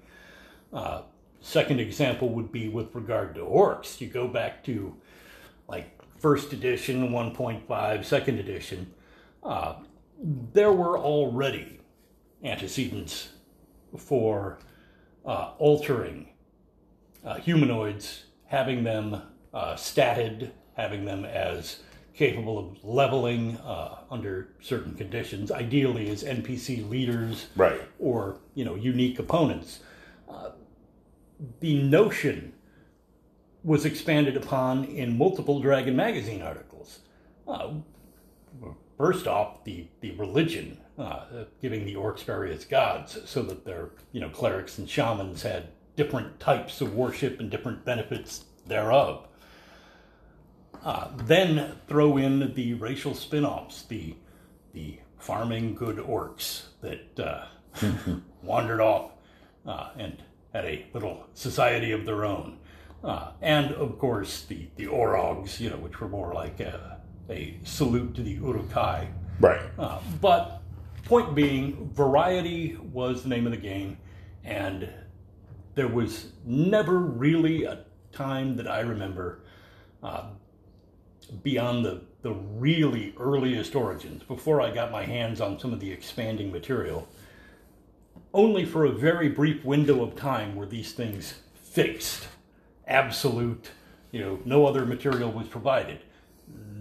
Uh, 0.71 1.01
second 1.41 1.79
example 1.79 2.29
would 2.29 2.51
be 2.51 2.69
with 2.69 2.95
regard 2.95 3.36
to 3.36 3.41
orcs. 3.41 4.00
You 4.00 4.07
go 4.07 4.27
back 4.27 4.63
to 4.65 4.95
like 5.67 6.00
first 6.17 6.53
edition, 6.53 7.10
1.5, 7.10 8.05
second 8.05 8.39
edition. 8.39 8.93
Uh, 9.43 9.75
there 10.53 10.71
were 10.71 10.98
already 10.98 11.79
antecedents 12.43 13.29
for 13.98 14.60
uh, 15.25 15.51
altering 15.57 16.29
uh, 17.25 17.36
humanoids, 17.36 18.25
having 18.45 18.83
them 18.83 19.21
uh, 19.53 19.74
statted 19.74 20.51
having 20.81 21.05
them 21.05 21.23
as 21.25 21.79
capable 22.15 22.57
of 22.59 22.83
leveling 22.83 23.57
uh, 23.57 24.00
under 24.09 24.50
certain 24.59 24.93
conditions, 24.95 25.51
ideally 25.51 26.09
as 26.09 26.23
NPC 26.23 26.89
leaders 26.89 27.47
right. 27.55 27.81
or 28.00 28.38
you 28.55 28.65
know 28.65 28.75
unique 28.75 29.19
opponents. 29.19 29.79
Uh, 30.27 30.51
the 31.59 31.81
notion 31.83 32.53
was 33.63 33.85
expanded 33.85 34.35
upon 34.35 34.83
in 34.85 35.17
multiple 35.17 35.59
Dragon 35.59 35.95
magazine 35.95 36.41
articles. 36.41 37.00
Uh, 37.47 37.73
first 38.97 39.27
off, 39.27 39.63
the 39.63 39.88
the 40.01 40.11
religion, 40.11 40.79
uh, 40.97 41.45
giving 41.61 41.85
the 41.85 41.93
orcs 41.93 42.23
various 42.23 42.65
gods, 42.65 43.17
so 43.25 43.43
that 43.43 43.65
their 43.65 43.91
you 44.11 44.19
know 44.19 44.29
clerics 44.29 44.77
and 44.77 44.89
shamans 44.89 45.43
had 45.43 45.69
different 45.95 46.39
types 46.39 46.81
of 46.81 46.95
worship 46.95 47.39
and 47.39 47.51
different 47.51 47.85
benefits 47.85 48.45
thereof. 48.65 49.27
Uh, 50.83 51.09
then 51.15 51.75
throw 51.88 52.17
in 52.17 52.53
the 52.55 52.73
racial 52.75 53.13
spin-offs, 53.13 53.83
the 53.83 54.15
the 54.73 54.97
farming 55.19 55.75
good 55.75 55.97
orcs 55.97 56.63
that 56.81 57.19
uh, 57.19 57.45
wandered 58.43 58.81
off 58.81 59.11
uh, 59.67 59.89
and 59.97 60.23
had 60.53 60.65
a 60.65 60.85
little 60.93 61.27
society 61.33 61.91
of 61.91 62.05
their 62.05 62.25
own, 62.25 62.57
uh, 63.03 63.31
and 63.41 63.71
of 63.73 64.00
course 64.00 64.43
the 64.43 64.67
the 64.75 64.88
orogs, 64.88 65.59
you 65.59 65.69
know, 65.69 65.77
which 65.77 66.00
were 66.01 66.09
more 66.09 66.33
like 66.33 66.59
a, 66.59 67.00
a 67.29 67.59
salute 67.63 68.15
to 68.15 68.23
the 68.23 68.31
Uruk-hai. 68.31 69.07
Right. 69.39 69.61
Uh, 69.77 70.00
but 70.19 70.61
point 71.05 71.35
being, 71.35 71.91
variety 71.93 72.77
was 72.91 73.23
the 73.23 73.29
name 73.29 73.45
of 73.45 73.51
the 73.51 73.57
game, 73.57 73.97
and 74.43 74.89
there 75.75 75.88
was 75.88 76.31
never 76.43 76.97
really 76.97 77.65
a 77.65 77.85
time 78.11 78.57
that 78.57 78.67
I 78.67 78.81
remember 78.81 79.43
uh, 80.03 80.23
beyond 81.43 81.85
the, 81.85 82.01
the 82.21 82.33
really 82.33 83.13
earliest 83.17 83.75
origins, 83.75 84.23
before 84.23 84.61
I 84.61 84.71
got 84.71 84.91
my 84.91 85.03
hands 85.03 85.41
on 85.41 85.59
some 85.59 85.73
of 85.73 85.79
the 85.79 85.91
expanding 85.91 86.51
material, 86.51 87.07
only 88.33 88.65
for 88.65 88.85
a 88.85 88.91
very 88.91 89.29
brief 89.29 89.63
window 89.63 90.03
of 90.03 90.15
time 90.15 90.55
were 90.55 90.65
these 90.65 90.93
things 90.93 91.35
fixed, 91.53 92.27
absolute, 92.88 93.69
you 94.11 94.19
know, 94.19 94.39
no 94.45 94.65
other 94.65 94.85
material 94.85 95.31
was 95.31 95.47
provided. 95.47 96.00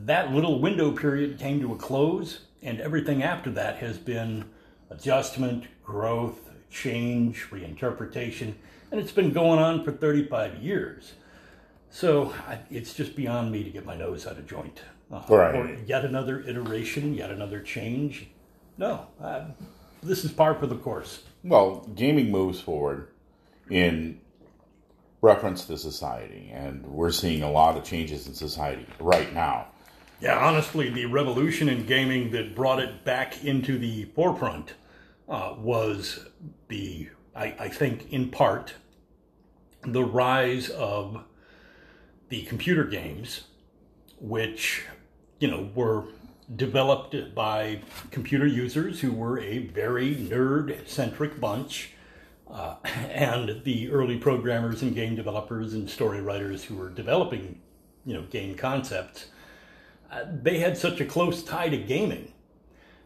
That 0.04 0.32
little 0.32 0.60
window 0.60 0.92
period 0.92 1.38
came 1.38 1.60
to 1.60 1.72
a 1.72 1.76
close, 1.76 2.40
and 2.62 2.80
everything 2.80 3.22
after 3.22 3.50
that 3.52 3.76
has 3.76 3.98
been 3.98 4.44
adjustment, 4.90 5.64
growth, 5.84 6.50
change, 6.70 7.48
reinterpretation, 7.50 8.54
and 8.90 9.00
it's 9.00 9.12
been 9.12 9.32
going 9.32 9.58
on 9.58 9.84
for 9.84 9.92
35 9.92 10.56
years. 10.56 11.12
So 11.90 12.32
I, 12.48 12.60
it's 12.70 12.94
just 12.94 13.16
beyond 13.16 13.50
me 13.50 13.64
to 13.64 13.70
get 13.70 13.84
my 13.84 13.96
nose 13.96 14.26
out 14.26 14.38
of 14.38 14.46
joint. 14.46 14.80
Uh, 15.12 15.22
right. 15.28 15.54
Or 15.56 15.74
yet 15.86 16.04
another 16.04 16.40
iteration, 16.40 17.14
yet 17.14 17.30
another 17.30 17.60
change. 17.60 18.28
No, 18.78 19.08
uh, 19.20 19.46
this 20.02 20.24
is 20.24 20.32
par 20.32 20.54
for 20.54 20.66
the 20.66 20.76
course. 20.76 21.24
Well, 21.42 21.88
gaming 21.94 22.30
moves 22.30 22.60
forward 22.60 23.08
in 23.68 24.20
reference 25.20 25.64
to 25.66 25.76
society, 25.76 26.50
and 26.52 26.86
we're 26.86 27.10
seeing 27.10 27.42
a 27.42 27.50
lot 27.50 27.76
of 27.76 27.84
changes 27.84 28.26
in 28.26 28.34
society 28.34 28.86
right 28.98 29.34
now. 29.34 29.66
Yeah, 30.20 30.38
honestly, 30.38 30.90
the 30.90 31.06
revolution 31.06 31.68
in 31.68 31.86
gaming 31.86 32.30
that 32.30 32.54
brought 32.54 32.78
it 32.78 33.04
back 33.04 33.44
into 33.44 33.78
the 33.78 34.04
forefront 34.14 34.74
uh, 35.28 35.54
was 35.58 36.26
the, 36.68 37.08
I, 37.34 37.54
I 37.58 37.68
think, 37.68 38.12
in 38.12 38.30
part, 38.30 38.74
the 39.82 40.04
rise 40.04 40.68
of 40.68 41.24
the 42.30 42.42
computer 42.44 42.84
games, 42.84 43.42
which, 44.18 44.84
you 45.38 45.50
know, 45.50 45.68
were 45.74 46.04
developed 46.56 47.14
by 47.34 47.80
computer 48.10 48.46
users 48.46 49.00
who 49.00 49.12
were 49.12 49.38
a 49.40 49.58
very 49.58 50.14
nerd 50.14 50.88
centric 50.88 51.38
bunch. 51.38 51.92
Uh, 52.50 52.76
and 52.84 53.62
the 53.64 53.90
early 53.90 54.16
programmers 54.16 54.82
and 54.82 54.94
game 54.94 55.14
developers 55.14 55.74
and 55.74 55.88
story 55.88 56.20
writers 56.20 56.64
who 56.64 56.74
were 56.76 56.88
developing, 56.88 57.60
you 58.04 58.14
know, 58.14 58.22
game 58.22 58.56
concepts, 58.56 59.26
uh, 60.10 60.24
they 60.42 60.58
had 60.58 60.76
such 60.76 61.00
a 61.00 61.04
close 61.04 61.42
tie 61.42 61.68
to 61.68 61.76
gaming 61.76 62.32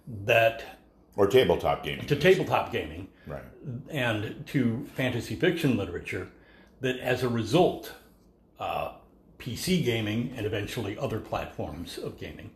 that 0.07 0.65
or 1.17 1.27
tabletop 1.27 1.83
gaming 1.85 2.07
to 2.07 2.17
tabletop 2.17 2.73
gaming, 2.73 3.09
right, 3.27 3.43
and 3.91 4.45
to 4.47 4.87
fantasy 4.95 5.37
fiction 5.37 5.77
literature, 5.77 6.29
that 6.81 6.99
as 6.99 7.23
a 7.23 7.29
result, 7.29 7.93
uh, 8.59 8.93
PC 9.45 9.85
gaming 9.85 10.33
and 10.37 10.47
eventually 10.47 10.97
other 10.97 11.21
platforms 11.21 11.99
of 11.99 12.19
gaming 12.19 12.51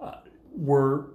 uh, 0.00 0.16
were 0.52 1.10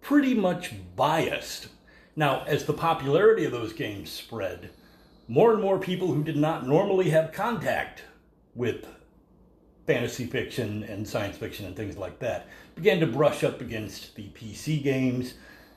pretty 0.00 0.34
much 0.34 0.72
biased. 0.96 1.68
Now, 2.16 2.42
as 2.44 2.64
the 2.64 2.72
popularity 2.72 3.44
of 3.44 3.52
those 3.52 3.72
games 3.72 4.10
spread, 4.10 4.70
more 5.28 5.52
and 5.52 5.62
more 5.62 5.78
people 5.78 6.12
who 6.12 6.24
did 6.24 6.36
not 6.36 6.66
normally 6.66 7.10
have 7.10 7.30
contact 7.30 8.02
with 8.56 8.88
fantasy 9.86 10.26
fiction 10.26 10.82
and 10.82 11.06
science 11.06 11.36
fiction 11.36 11.66
and 11.66 11.76
things 11.76 11.96
like 11.96 12.18
that 12.18 12.48
began 12.74 12.98
to 12.98 13.06
brush 13.06 13.44
up 13.44 13.60
against 13.60 14.16
the 14.16 14.24
PC 14.30 14.82
games 14.82 15.34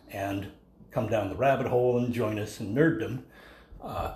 and 0.10 0.48
come 0.90 1.08
down 1.08 1.30
the 1.30 1.36
rabbit 1.36 1.68
hole 1.68 2.00
and 2.00 2.12
join 2.12 2.40
us 2.40 2.60
in 2.60 2.74
nerddom. 2.74 3.22
Uh, 3.84 4.16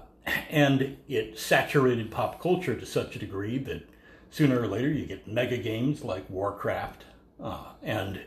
and 0.50 0.98
it 1.08 1.38
saturated 1.38 2.10
pop 2.10 2.42
culture 2.42 2.76
to 2.76 2.86
such 2.88 3.16
a 3.16 3.20
degree 3.20 3.60
that 3.60 3.88
sooner 4.32 4.60
or 4.60 4.68
later 4.68 4.90
you 4.90 5.06
get 5.06 5.28
mega 5.28 5.58
games 5.58 6.04
like 6.04 6.28
Warcraft, 6.30 7.06
uh, 7.42 7.74
and 7.84 8.22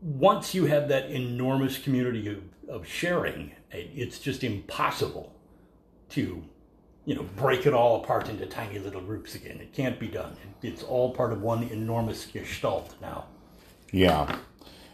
once 0.00 0.54
you 0.54 0.66
have 0.66 0.88
that 0.88 1.10
enormous 1.10 1.78
community 1.78 2.28
of, 2.28 2.42
of 2.68 2.86
sharing, 2.86 3.52
it's 3.70 4.18
just 4.18 4.42
impossible 4.42 5.34
to, 6.10 6.44
you 7.04 7.14
know, 7.14 7.24
break 7.36 7.66
it 7.66 7.74
all 7.74 8.02
apart 8.02 8.28
into 8.28 8.46
tiny 8.46 8.78
little 8.78 9.00
groups 9.00 9.34
again. 9.34 9.60
It 9.60 9.72
can't 9.72 9.98
be 9.98 10.08
done. 10.08 10.36
It's 10.62 10.82
all 10.82 11.14
part 11.14 11.32
of 11.32 11.42
one 11.42 11.64
enormous 11.64 12.24
gestalt 12.26 12.94
now. 13.00 13.26
Yeah. 13.92 14.38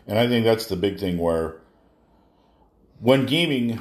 And 0.07 0.19
I 0.19 0.27
think 0.27 0.45
that's 0.45 0.67
the 0.67 0.77
big 0.77 0.99
thing 0.99 1.19
where 1.19 1.61
when 3.01 3.27
gaming 3.27 3.81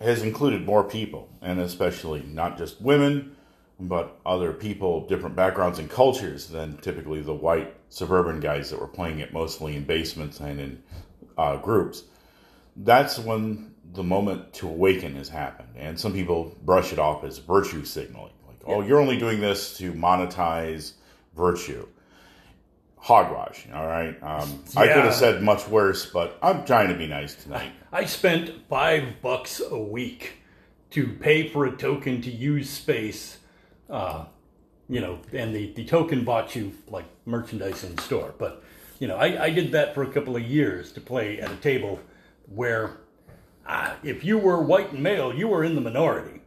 has 0.00 0.22
included 0.22 0.64
more 0.64 0.84
people, 0.84 1.28
and 1.40 1.60
especially 1.60 2.22
not 2.22 2.58
just 2.58 2.80
women, 2.80 3.36
but 3.80 4.20
other 4.24 4.52
people, 4.52 5.06
different 5.06 5.36
backgrounds 5.36 5.78
and 5.78 5.90
cultures 5.90 6.46
than 6.46 6.76
typically 6.78 7.20
the 7.20 7.34
white 7.34 7.74
suburban 7.88 8.40
guys 8.40 8.70
that 8.70 8.80
were 8.80 8.86
playing 8.86 9.18
it 9.18 9.32
mostly 9.32 9.76
in 9.76 9.84
basements 9.84 10.40
and 10.40 10.60
in 10.60 10.82
uh, 11.36 11.56
groups. 11.56 12.04
That's 12.76 13.18
when 13.18 13.74
the 13.92 14.02
moment 14.02 14.52
to 14.54 14.68
awaken 14.68 15.16
has 15.16 15.28
happened. 15.28 15.68
And 15.76 15.98
some 15.98 16.12
people 16.12 16.56
brush 16.62 16.92
it 16.92 16.98
off 16.98 17.24
as 17.24 17.38
virtue 17.38 17.84
signaling. 17.84 18.32
Like, 18.46 18.60
oh, 18.64 18.70
yeah. 18.70 18.76
oh, 18.76 18.80
you're 18.82 19.00
only 19.00 19.18
doing 19.18 19.40
this 19.40 19.76
to 19.78 19.92
monetize 19.92 20.92
virtue. 21.36 21.86
Hogwash, 22.96 23.66
all 23.74 23.86
right? 23.86 24.16
Um, 24.22 24.62
yeah. 24.74 24.80
I 24.80 24.86
could 24.86 25.04
have 25.04 25.14
said 25.14 25.42
much 25.42 25.66
worse, 25.66 26.06
but 26.06 26.38
I'm 26.40 26.64
trying 26.64 26.88
to 26.88 26.94
be 26.94 27.08
nice 27.08 27.34
tonight. 27.34 27.72
I 27.92 28.04
spent 28.04 28.68
five 28.68 29.20
bucks 29.20 29.60
a 29.60 29.78
week 29.78 30.34
to 30.90 31.08
pay 31.08 31.48
for 31.48 31.66
a 31.66 31.76
token 31.76 32.22
to 32.22 32.30
use 32.30 32.70
space 32.70 33.38
uh, 33.92 34.24
you 34.88 35.00
know, 35.00 35.20
and 35.32 35.54
the, 35.54 35.72
the 35.74 35.84
token 35.84 36.24
bought 36.24 36.56
you 36.56 36.72
like 36.88 37.04
merchandise 37.24 37.84
in 37.84 37.96
store. 37.98 38.34
But, 38.36 38.64
you 38.98 39.06
know, 39.06 39.16
I, 39.16 39.44
I 39.44 39.50
did 39.50 39.70
that 39.72 39.94
for 39.94 40.02
a 40.02 40.10
couple 40.10 40.34
of 40.34 40.42
years 40.42 40.90
to 40.92 41.00
play 41.00 41.38
at 41.40 41.52
a 41.52 41.56
table 41.56 42.00
where 42.52 42.98
uh, 43.66 43.94
if 44.02 44.24
you 44.24 44.38
were 44.38 44.60
white 44.60 44.92
and 44.92 45.02
male, 45.02 45.32
you 45.32 45.48
were 45.48 45.62
in 45.62 45.74
the 45.74 45.80
minority. 45.80 46.40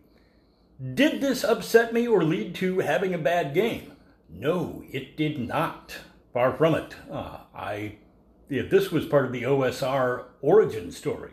Did 0.94 1.22
this 1.22 1.44
upset 1.44 1.94
me 1.94 2.08
or 2.08 2.24
lead 2.24 2.54
to 2.56 2.80
having 2.80 3.14
a 3.14 3.18
bad 3.18 3.54
game? 3.54 3.94
No, 4.30 4.84
it 4.92 5.16
did 5.16 5.40
not. 5.40 6.00
Far 6.34 6.54
from 6.54 6.75
it. 6.75 6.96
Uh, 7.10 7.38
I, 7.56 7.96
if 8.50 8.70
this 8.70 8.92
was 8.92 9.06
part 9.06 9.25
of 9.25 9.32
the 9.32 9.44
OSR 9.44 10.25
origin 10.42 10.92
story, 10.92 11.32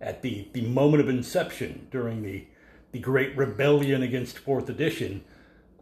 at 0.00 0.20
the, 0.20 0.48
the 0.52 0.60
moment 0.60 1.02
of 1.02 1.08
inception 1.08 1.86
during 1.90 2.22
the, 2.22 2.44
the 2.92 2.98
great 2.98 3.34
rebellion 3.36 4.02
against 4.02 4.38
fourth 4.38 4.68
edition, 4.68 5.24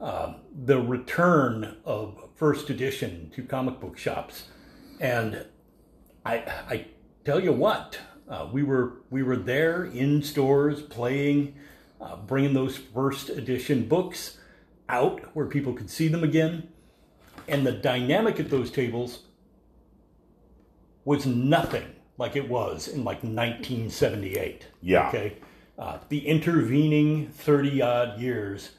uh, 0.03 0.35
the 0.65 0.83
return 0.83 1.77
of 1.85 2.29
first 2.35 2.69
edition 2.71 3.31
to 3.35 3.43
comic 3.43 3.79
book 3.79 3.97
shops, 3.97 4.49
and 5.01 5.47
I, 6.27 6.39
I 6.69 6.87
tell 7.25 7.39
you 7.39 7.53
what, 7.53 8.01
uh, 8.29 8.49
we 8.53 8.65
were 8.65 9.03
we 9.11 9.23
were 9.23 9.37
there 9.37 9.85
in 9.85 10.23
stores 10.23 10.83
playing, 10.83 11.55
uh, 12.01 12.17
bringing 12.17 12.53
those 12.53 12.77
first 12.77 13.31
edition 13.31 13.87
books 13.87 14.39
out 14.89 15.21
where 15.37 15.47
people 15.47 15.73
could 15.73 15.89
see 15.89 16.09
them 16.09 16.25
again, 16.25 16.69
and 17.47 17.65
the 17.65 17.73
dynamic 17.73 18.41
at 18.41 18.51
those 18.51 18.73
tables 18.73 19.21
was 21.05 21.27
nothing 21.27 21.95
like 22.19 22.35
it 22.35 22.49
was 22.49 22.89
in 22.89 23.05
like 23.05 23.23
1978. 23.23 24.67
Yeah. 24.81 25.09
Okay. 25.09 25.37
Uh, 25.79 25.99
the 26.09 26.27
intervening 26.27 27.29
30 27.29 27.83
odd 27.83 28.21
years 28.21 28.71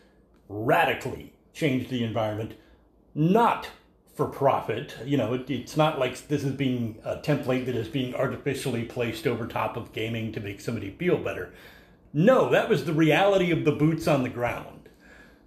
radically 0.50 1.34
change 1.54 1.90
the 1.90 2.04
environment, 2.04 2.54
not 3.14 3.70
for 4.16 4.28
profit. 4.28 4.96
You 5.06 5.18
know, 5.18 5.34
it, 5.34 5.50
it's 5.50 5.78
not 5.78 6.00
like 6.00 6.28
this 6.28 6.44
is 6.44 6.54
being 6.54 7.00
a 7.04 7.18
template 7.18 7.66
that 7.66 7.76
is 7.76 7.88
being 7.88 8.16
artificially 8.16 8.84
placed 8.84 9.28
over 9.28 9.48
top 9.48 9.76
of 9.78 9.92
gaming 9.92 10.32
to 10.34 10.40
make 10.40 10.62
somebody 10.62 10.92
feel 10.92 11.18
better. 11.18 11.54
No, 12.14 12.50
that 12.50 12.70
was 12.70 12.86
the 12.86 12.94
reality 12.94 13.52
of 13.52 13.66
the 13.66 13.72
boots 13.72 14.08
on 14.08 14.24
the 14.24 14.30
ground. 14.30 14.90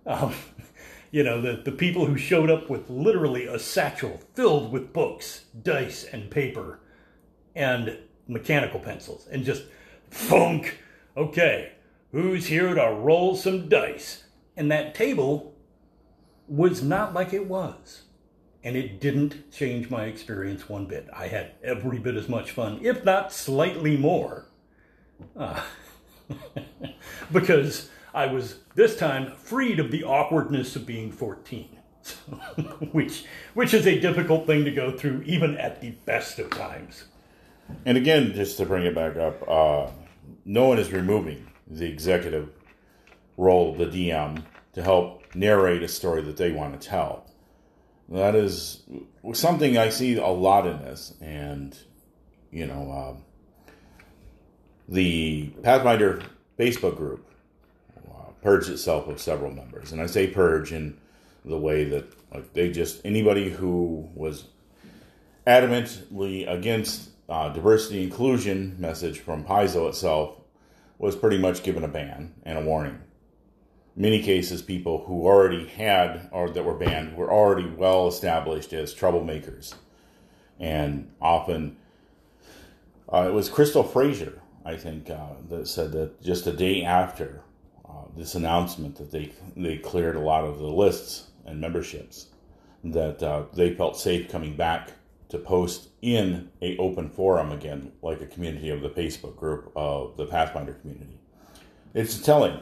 Um, 0.04 0.34
you 1.10 1.22
know, 1.22 1.40
the, 1.40 1.62
the 1.64 1.72
people 1.72 2.06
who 2.06 2.16
showed 2.16 2.50
up 2.50 2.68
with 2.68 2.90
literally 2.90 3.46
a 3.46 3.58
satchel 3.58 4.20
filled 4.34 4.72
with 4.72 4.92
books, 4.92 5.44
dice, 5.62 6.04
and 6.04 6.30
paper, 6.30 6.80
and 7.54 7.98
mechanical 8.26 8.80
pencils, 8.80 9.28
and 9.30 9.44
just 9.44 9.64
funk. 10.10 10.80
Okay, 11.16 11.72
who's 12.10 12.46
here 12.46 12.74
to 12.74 12.92
roll 12.92 13.36
some 13.36 13.68
dice? 13.68 14.24
And 14.56 14.70
that 14.70 14.94
table 14.94 15.54
was 16.48 16.82
not 16.82 17.14
like 17.14 17.32
it 17.32 17.46
was. 17.46 18.02
And 18.64 18.76
it 18.76 19.00
didn't 19.00 19.52
change 19.52 19.90
my 19.90 20.06
experience 20.06 20.68
one 20.68 20.86
bit. 20.86 21.08
I 21.12 21.28
had 21.28 21.52
every 21.62 21.98
bit 21.98 22.16
as 22.16 22.28
much 22.28 22.50
fun, 22.50 22.80
if 22.82 23.04
not 23.04 23.32
slightly 23.32 23.96
more. 23.96 24.46
Uh, 25.36 25.62
because 27.32 27.90
I 28.12 28.26
was 28.26 28.60
this 28.74 28.96
time 28.96 29.32
freed 29.36 29.78
of 29.78 29.90
the 29.90 30.04
awkwardness 30.04 30.74
of 30.74 30.86
being 30.86 31.12
14. 31.12 31.76
which 32.92 33.24
which 33.54 33.74
is 33.74 33.84
a 33.84 33.98
difficult 33.98 34.46
thing 34.46 34.64
to 34.64 34.70
go 34.70 34.96
through 34.96 35.22
even 35.26 35.56
at 35.56 35.80
the 35.80 35.90
best 36.04 36.38
of 36.38 36.50
times. 36.50 37.04
And 37.84 37.98
again, 37.98 38.32
just 38.32 38.58
to 38.58 38.66
bring 38.66 38.84
it 38.86 38.94
back 38.94 39.16
up, 39.16 39.42
uh, 39.48 39.90
no 40.44 40.68
one 40.68 40.78
is 40.78 40.92
removing 40.92 41.48
the 41.68 41.86
executive 41.86 42.50
role 43.36 43.72
of 43.72 43.78
the 43.78 43.86
DM 43.86 44.42
to 44.72 44.82
help 44.82 45.22
narrate 45.34 45.82
a 45.82 45.88
story 45.88 46.22
that 46.22 46.36
they 46.36 46.52
want 46.52 46.80
to 46.80 46.88
tell. 46.88 47.30
That 48.08 48.34
is 48.34 48.82
something 49.32 49.76
I 49.76 49.88
see 49.88 50.16
a 50.16 50.26
lot 50.26 50.66
in 50.66 50.78
this, 50.78 51.14
and 51.20 51.76
you 52.50 52.66
know, 52.66 52.90
uh, 52.92 53.72
the 54.88 55.48
Pathfinder 55.62 56.22
Facebook 56.58 56.96
group 56.96 57.28
uh, 58.08 58.30
purged 58.42 58.70
itself 58.70 59.08
of 59.08 59.20
several 59.20 59.50
members, 59.50 59.92
and 59.92 60.00
I 60.00 60.06
say 60.06 60.28
purge 60.28 60.72
in 60.72 60.96
the 61.44 61.58
way 61.58 61.84
that 61.84 62.12
like 62.32 62.52
they 62.52 62.70
just 62.70 63.00
anybody 63.04 63.50
who 63.50 64.08
was 64.14 64.44
adamantly 65.46 66.48
against 66.48 67.10
uh, 67.28 67.48
diversity 67.48 68.04
inclusion 68.04 68.76
message 68.78 69.18
from 69.18 69.44
Paizo 69.44 69.88
itself 69.88 70.40
was 70.98 71.16
pretty 71.16 71.38
much 71.38 71.62
given 71.62 71.84
a 71.84 71.88
ban 71.88 72.34
and 72.44 72.58
a 72.58 72.62
warning 72.62 73.00
many 73.96 74.22
cases, 74.22 74.60
people 74.60 75.04
who 75.06 75.24
already 75.24 75.66
had 75.66 76.28
or 76.30 76.50
that 76.50 76.64
were 76.64 76.74
banned 76.74 77.16
were 77.16 77.32
already 77.32 77.66
well 77.66 78.06
established 78.06 78.72
as 78.72 78.94
troublemakers. 78.94 79.74
And 80.60 81.10
often, 81.20 81.76
uh, 83.12 83.26
it 83.28 83.32
was 83.32 83.48
Crystal 83.48 83.84
Frasier, 83.84 84.40
I 84.64 84.76
think, 84.76 85.10
uh, 85.10 85.34
that 85.48 85.66
said 85.66 85.92
that 85.92 86.22
just 86.22 86.46
a 86.46 86.52
day 86.52 86.84
after 86.84 87.42
uh, 87.88 88.04
this 88.16 88.34
announcement 88.34 88.96
that 88.96 89.10
they 89.10 89.32
they 89.56 89.78
cleared 89.78 90.16
a 90.16 90.20
lot 90.20 90.44
of 90.44 90.58
the 90.58 90.66
lists 90.66 91.28
and 91.46 91.60
memberships, 91.60 92.26
that 92.84 93.22
uh, 93.22 93.44
they 93.54 93.74
felt 93.74 93.98
safe 93.98 94.28
coming 94.28 94.56
back 94.56 94.92
to 95.28 95.38
post 95.38 95.88
in 96.02 96.50
a 96.62 96.76
open 96.78 97.08
forum 97.08 97.50
again, 97.52 97.92
like 98.02 98.20
a 98.20 98.26
community 98.26 98.70
of 98.70 98.80
the 98.80 98.90
Facebook 98.90 99.36
group 99.36 99.72
of 99.74 100.16
the 100.16 100.26
Pathfinder 100.26 100.74
community. 100.74 101.18
It's 101.94 102.20
telling 102.20 102.60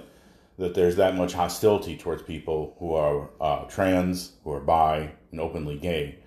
that 0.59 0.75
there's 0.75 0.97
that 0.97 1.17
much 1.17 1.33
hostility 1.33 1.97
towards 1.97 2.23
people 2.23 2.77
who 2.79 2.95
are 2.95 3.31
uh, 3.41 3.65
trans, 3.65 4.33
who 4.45 4.53
are 4.53 4.61
bi, 4.61 5.11
and 5.33 5.41
openly 5.41 5.77
gay, 5.77 6.19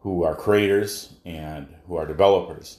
who 0.00 0.22
are 0.22 0.36
creators 0.36 1.14
and 1.24 1.66
who 1.86 1.96
are 1.96 2.06
developers, 2.06 2.78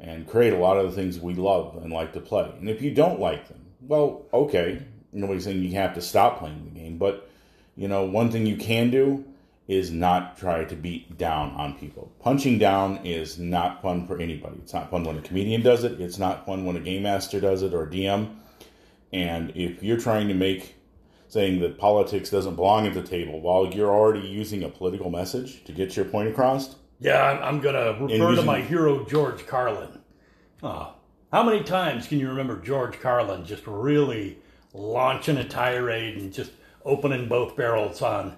and 0.00 0.26
create 0.26 0.52
a 0.52 0.58
lot 0.58 0.76
of 0.76 0.86
the 0.86 0.92
things 0.92 1.20
we 1.20 1.34
love 1.34 1.76
and 1.82 1.92
like 1.92 2.12
to 2.12 2.20
play. 2.20 2.52
And 2.58 2.68
if 2.68 2.82
you 2.82 2.92
don't 2.92 3.20
like 3.20 3.48
them, 3.48 3.64
well, 3.80 4.24
okay, 4.32 4.82
nobody's 5.12 5.44
saying 5.44 5.62
you 5.62 5.72
have 5.74 5.94
to 5.94 6.00
stop 6.00 6.40
playing 6.40 6.64
the 6.64 6.78
game, 6.78 6.98
but 6.98 7.30
you 7.76 7.86
know, 7.88 8.04
one 8.04 8.30
thing 8.30 8.46
you 8.46 8.56
can 8.56 8.90
do 8.90 9.24
is 9.66 9.90
not 9.90 10.36
try 10.36 10.64
to 10.64 10.76
beat 10.76 11.16
down 11.16 11.50
on 11.52 11.78
people. 11.78 12.12
Punching 12.20 12.58
down 12.58 12.98
is 13.04 13.38
not 13.38 13.80
fun 13.80 14.06
for 14.06 14.20
anybody. 14.20 14.56
It's 14.58 14.74
not 14.74 14.90
fun 14.90 15.04
when 15.04 15.16
a 15.16 15.22
comedian 15.22 15.62
does 15.62 15.84
it. 15.84 16.00
It's 16.00 16.18
not 16.18 16.44
fun 16.44 16.66
when 16.66 16.76
a 16.76 16.80
game 16.80 17.04
master 17.04 17.40
does 17.40 17.62
it 17.62 17.72
or 17.72 17.84
a 17.84 17.90
DM 17.90 18.36
and 19.14 19.52
if 19.54 19.82
you're 19.82 20.00
trying 20.00 20.26
to 20.28 20.34
make 20.34 20.74
saying 21.28 21.60
that 21.60 21.78
politics 21.78 22.30
doesn't 22.30 22.56
belong 22.56 22.86
at 22.86 22.94
the 22.94 23.02
table 23.02 23.40
while 23.40 23.72
you're 23.72 23.90
already 23.90 24.26
using 24.26 24.62
a 24.62 24.68
political 24.68 25.10
message 25.10 25.64
to 25.64 25.72
get 25.72 25.96
your 25.96 26.04
point 26.04 26.28
across. 26.28 26.76
Yeah, 27.00 27.22
I'm, 27.42 27.60
going 27.60 27.74
to 27.74 28.00
refer 28.00 28.30
using, 28.30 28.36
to 28.36 28.42
my 28.42 28.60
hero, 28.60 29.04
George 29.04 29.46
Carlin. 29.46 30.00
Uh, 30.62 30.90
how 31.32 31.42
many 31.42 31.64
times 31.64 32.06
can 32.06 32.20
you 32.20 32.28
remember 32.28 32.60
George 32.60 33.00
Carlin 33.00 33.44
just 33.44 33.66
really 33.66 34.38
launching 34.72 35.36
a 35.36 35.48
tirade 35.48 36.18
and 36.18 36.32
just 36.32 36.52
opening 36.84 37.28
both 37.28 37.56
barrels 37.56 38.00
on 38.00 38.36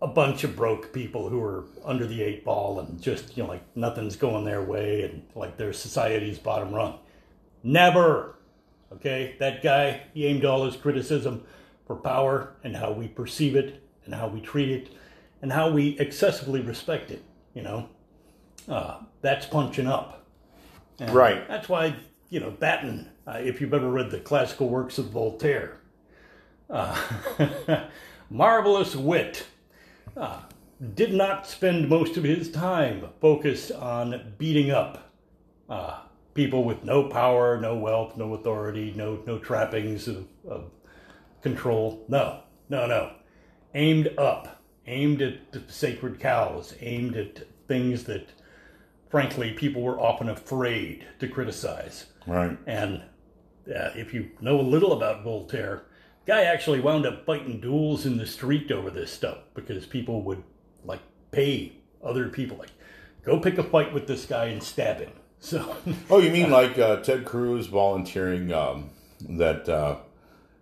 a 0.00 0.06
bunch 0.06 0.44
of 0.44 0.56
broke 0.56 0.92
people 0.92 1.28
who 1.28 1.42
are 1.42 1.64
under 1.84 2.06
the 2.06 2.22
eight 2.22 2.44
ball 2.44 2.80
and 2.80 3.00
just, 3.00 3.36
you 3.36 3.42
know, 3.42 3.48
like 3.48 3.76
nothing's 3.76 4.16
going 4.16 4.44
their 4.44 4.62
way 4.62 5.02
and 5.02 5.22
like 5.34 5.56
their 5.56 5.72
society's 5.72 6.38
bottom 6.38 6.74
rung? 6.74 6.98
Never. 7.62 8.35
Okay, 8.92 9.34
that 9.40 9.62
guy, 9.62 10.02
he 10.14 10.26
aimed 10.26 10.44
all 10.44 10.64
his 10.64 10.76
criticism 10.76 11.44
for 11.86 11.96
power 11.96 12.56
and 12.64 12.76
how 12.76 12.92
we 12.92 13.08
perceive 13.08 13.56
it 13.56 13.82
and 14.04 14.14
how 14.14 14.28
we 14.28 14.40
treat 14.40 14.70
it 14.70 14.88
and 15.42 15.52
how 15.52 15.70
we 15.70 15.98
excessively 15.98 16.60
respect 16.60 17.10
it, 17.10 17.22
you 17.54 17.62
know. 17.62 17.88
uh, 18.68 18.98
that's 19.22 19.46
punching 19.46 19.86
up. 19.86 20.24
And 20.98 21.10
Right. 21.10 21.46
That's 21.46 21.68
why, 21.68 21.94
you 22.30 22.40
know, 22.40 22.50
Batten, 22.50 23.08
uh, 23.26 23.38
if 23.40 23.60
you've 23.60 23.74
ever 23.74 23.88
read 23.90 24.10
the 24.10 24.20
classical 24.20 24.68
works 24.68 24.98
of 24.98 25.06
Voltaire, 25.06 25.80
uh, 26.70 26.96
marvelous 28.30 28.96
wit, 28.96 29.46
uh, 30.16 30.40
did 30.94 31.12
not 31.14 31.46
spend 31.46 31.88
most 31.88 32.16
of 32.16 32.24
his 32.24 32.50
time 32.50 33.08
focused 33.20 33.70
on 33.72 34.34
beating 34.38 34.70
up 34.70 35.12
uh, 35.68 36.00
people 36.36 36.62
with 36.62 36.84
no 36.84 37.08
power, 37.08 37.58
no 37.60 37.74
wealth, 37.74 38.16
no 38.16 38.34
authority, 38.34 38.92
no, 38.94 39.22
no 39.26 39.38
trappings 39.38 40.06
of, 40.06 40.28
of 40.48 40.70
control. 41.42 42.04
No, 42.08 42.42
no, 42.68 42.86
no. 42.86 43.12
Aimed 43.74 44.16
up, 44.18 44.62
aimed 44.86 45.22
at 45.22 45.52
the 45.52 45.62
sacred 45.66 46.20
cows, 46.20 46.74
aimed 46.80 47.16
at 47.16 47.48
things 47.66 48.04
that, 48.04 48.28
frankly, 49.10 49.52
people 49.52 49.82
were 49.82 49.98
often 49.98 50.28
afraid 50.28 51.06
to 51.18 51.26
criticize. 51.26 52.06
Right. 52.26 52.56
And 52.66 53.02
uh, 53.68 53.90
if 53.96 54.14
you 54.14 54.30
know 54.40 54.60
a 54.60 54.62
little 54.62 54.92
about 54.92 55.24
Voltaire, 55.24 55.82
guy 56.26 56.42
actually 56.42 56.80
wound 56.80 57.06
up 57.06 57.24
fighting 57.24 57.60
duels 57.60 58.04
in 58.06 58.16
the 58.16 58.26
street 58.26 58.70
over 58.70 58.90
this 58.90 59.12
stuff 59.12 59.38
because 59.54 59.86
people 59.86 60.22
would 60.22 60.42
like 60.84 61.00
pay 61.30 61.72
other 62.04 62.28
people 62.28 62.56
like 62.56 62.70
go 63.24 63.38
pick 63.40 63.58
a 63.58 63.62
fight 63.62 63.92
with 63.92 64.06
this 64.06 64.26
guy 64.26 64.46
and 64.46 64.62
stab 64.62 64.98
him. 64.98 65.12
So 65.40 65.76
Oh, 66.10 66.18
you 66.18 66.30
mean 66.30 66.50
like 66.50 66.78
uh, 66.78 66.96
Ted 66.96 67.24
Cruz 67.24 67.66
volunteering 67.66 68.52
um, 68.52 68.90
that 69.28 69.68
uh, 69.68 69.96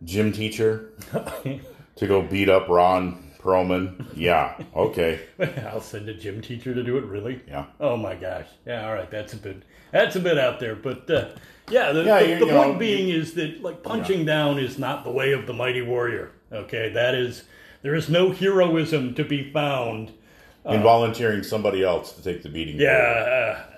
gym 0.05 0.33
teacher 0.33 0.91
to 1.97 2.07
go 2.07 2.23
beat 2.23 2.49
up 2.49 2.69
Ron 2.69 3.33
Perlman? 3.39 4.07
Yeah. 4.15 4.57
Okay. 4.75 5.21
I'll 5.67 5.81
send 5.81 6.09
a 6.09 6.15
gym 6.15 6.41
teacher 6.41 6.75
to 6.75 6.83
do 6.83 6.97
it. 6.97 7.05
Really? 7.05 7.41
Yeah. 7.47 7.67
Oh 7.81 7.97
my 7.97 8.15
gosh. 8.15 8.47
Yeah. 8.67 8.87
All 8.87 8.95
right. 8.95 9.11
That's 9.11 9.33
a 9.35 9.37
bit. 9.37 9.63
That's 9.93 10.17
a 10.17 10.21
bit 10.21 10.39
out 10.39 10.61
there. 10.61 10.75
But 10.75 11.09
uh, 11.11 11.29
yeah, 11.71 11.93
the, 11.93 12.05
Yeah, 12.05 12.23
the, 12.23 12.45
the 12.45 12.53
point 12.53 12.73
know, 12.73 12.79
being 12.79 13.09
is 13.09 13.35
that 13.35 13.63
like 13.63 13.83
punching 13.83 14.25
down 14.25 14.59
is 14.59 14.79
not 14.79 15.05
the 15.05 15.11
way 15.11 15.33
of 15.33 15.47
the 15.47 15.53
mighty 15.53 15.83
warrior. 15.83 16.33
Okay, 16.53 16.91
that 16.91 17.15
is 17.15 17.45
there 17.83 17.95
is 17.95 18.09
no 18.09 18.33
heroism 18.33 19.15
to 19.15 19.25
be 19.25 19.51
found. 19.53 20.13
And 20.65 20.83
volunteering 20.83 21.43
somebody 21.43 21.83
else 21.83 22.13
to 22.13 22.23
take 22.23 22.43
the 22.43 22.49
beating. 22.49 22.81
Yeah, 22.81 22.89
uh, 22.91 23.74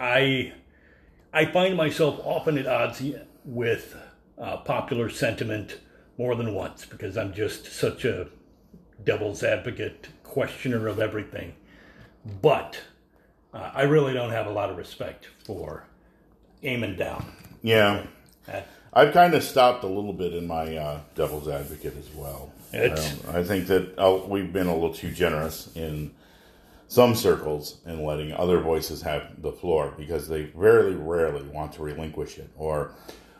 I 0.00 0.52
I 1.32 1.44
find 1.46 1.76
myself 1.76 2.18
often 2.24 2.58
at 2.58 2.66
odds 2.66 3.02
with 3.44 3.94
uh, 4.38 4.56
popular 4.58 5.08
sentiment 5.10 5.78
more 6.18 6.34
than 6.34 6.54
once 6.54 6.84
because 6.86 7.16
I'm 7.16 7.32
just 7.34 7.66
such 7.72 8.04
a 8.04 8.28
devil's 9.04 9.42
advocate, 9.42 10.08
questioner 10.24 10.88
of 10.88 10.98
everything. 10.98 11.54
But 12.42 12.80
uh, 13.54 13.70
I 13.74 13.82
really 13.82 14.12
don't 14.12 14.30
have 14.30 14.46
a 14.46 14.50
lot 14.50 14.70
of 14.70 14.76
respect 14.76 15.28
for 15.44 15.84
aiming 16.62 16.96
down. 16.96 17.32
Yeah. 17.62 18.06
Uh, 18.50 18.60
I've 18.92 19.12
kind 19.12 19.34
of 19.34 19.42
stopped 19.44 19.84
a 19.84 19.86
little 19.86 20.12
bit 20.12 20.34
in 20.34 20.46
my 20.46 20.76
uh, 20.76 21.00
devil's 21.14 21.46
advocate 21.48 21.96
as 21.98 22.08
well. 22.14 22.52
It's- 22.72 23.16
Um, 23.28 23.36
I 23.36 23.42
think 23.44 23.66
that 23.68 23.96
uh, 23.98 24.20
we've 24.26 24.52
been 24.52 24.66
a 24.66 24.74
little 24.74 24.92
too 24.94 25.10
generous 25.12 25.70
in 25.74 26.10
some 26.90 27.14
circles 27.14 27.78
in 27.86 28.04
letting 28.04 28.32
other 28.32 28.58
voices 28.58 29.00
have 29.00 29.40
the 29.42 29.52
floor 29.52 29.94
because 29.96 30.26
they 30.26 30.46
very 30.56 30.96
rarely 30.96 31.40
want 31.44 31.72
to 31.72 31.80
relinquish 31.84 32.36
it 32.36 32.50
or 32.56 32.92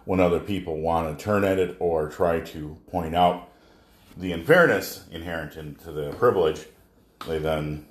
when 0.04 0.20
other 0.20 0.38
people 0.38 0.80
want 0.80 1.18
to 1.18 1.24
turn 1.24 1.42
at 1.42 1.58
it 1.58 1.76
or 1.80 2.08
try 2.08 2.38
to 2.38 2.78
point 2.92 3.12
out 3.12 3.50
the 4.16 4.30
unfairness 4.30 5.04
inherent 5.10 5.56
into 5.56 5.90
the 5.90 6.12
privilege, 6.12 6.64
they 7.26 7.40
then 7.40 7.84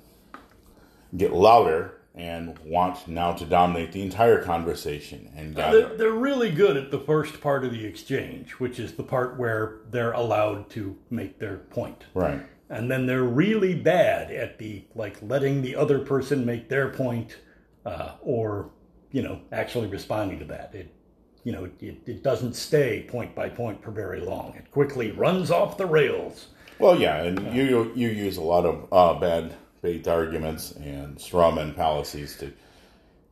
get 1.14 1.30
louder 1.34 2.00
and 2.14 2.58
want 2.60 3.06
now 3.06 3.32
to 3.32 3.44
dominate 3.44 3.92
the 3.92 4.00
entire 4.00 4.42
conversation 4.42 5.30
and. 5.36 5.54
They're, 5.54 5.94
they're 5.94 6.10
really 6.10 6.50
good 6.50 6.78
at 6.78 6.90
the 6.90 7.00
first 7.00 7.38
part 7.42 7.66
of 7.66 7.72
the 7.72 7.84
exchange, 7.84 8.52
which 8.52 8.78
is 8.78 8.94
the 8.94 9.02
part 9.02 9.36
where 9.36 9.80
they're 9.90 10.12
allowed 10.12 10.70
to 10.70 10.96
make 11.10 11.38
their 11.38 11.58
point. 11.58 12.04
Right. 12.14 12.40
And 12.70 12.88
then 12.88 13.04
they're 13.04 13.24
really 13.24 13.74
bad 13.74 14.30
at 14.30 14.58
the 14.58 14.84
like 14.94 15.16
letting 15.20 15.60
the 15.60 15.76
other 15.76 15.98
person 15.98 16.46
make 16.46 16.68
their 16.68 16.88
point 16.88 17.36
uh, 17.84 18.12
or 18.22 18.70
you 19.10 19.22
know 19.22 19.40
actually 19.52 19.88
responding 19.88 20.38
to 20.38 20.44
that. 20.46 20.74
It 20.74 20.94
you 21.44 21.52
know 21.52 21.64
it, 21.80 22.02
it 22.06 22.22
doesn't 22.22 22.54
stay 22.54 23.06
point 23.08 23.34
by 23.34 23.48
point 23.48 23.82
for 23.82 23.90
very 23.90 24.20
long. 24.20 24.54
It 24.56 24.70
quickly 24.70 25.10
runs 25.10 25.50
off 25.50 25.76
the 25.76 25.86
rails. 25.86 26.46
Well, 26.78 26.98
yeah, 26.98 27.22
and 27.24 27.54
you 27.54 27.92
you 27.94 28.08
use 28.08 28.36
a 28.36 28.42
lot 28.42 28.64
of 28.64 28.88
uh, 28.92 29.18
bad 29.20 29.54
faith 29.82 30.06
arguments 30.06 30.72
and 30.72 31.16
strawman 31.16 31.74
fallacies 31.74 32.36
to 32.36 32.52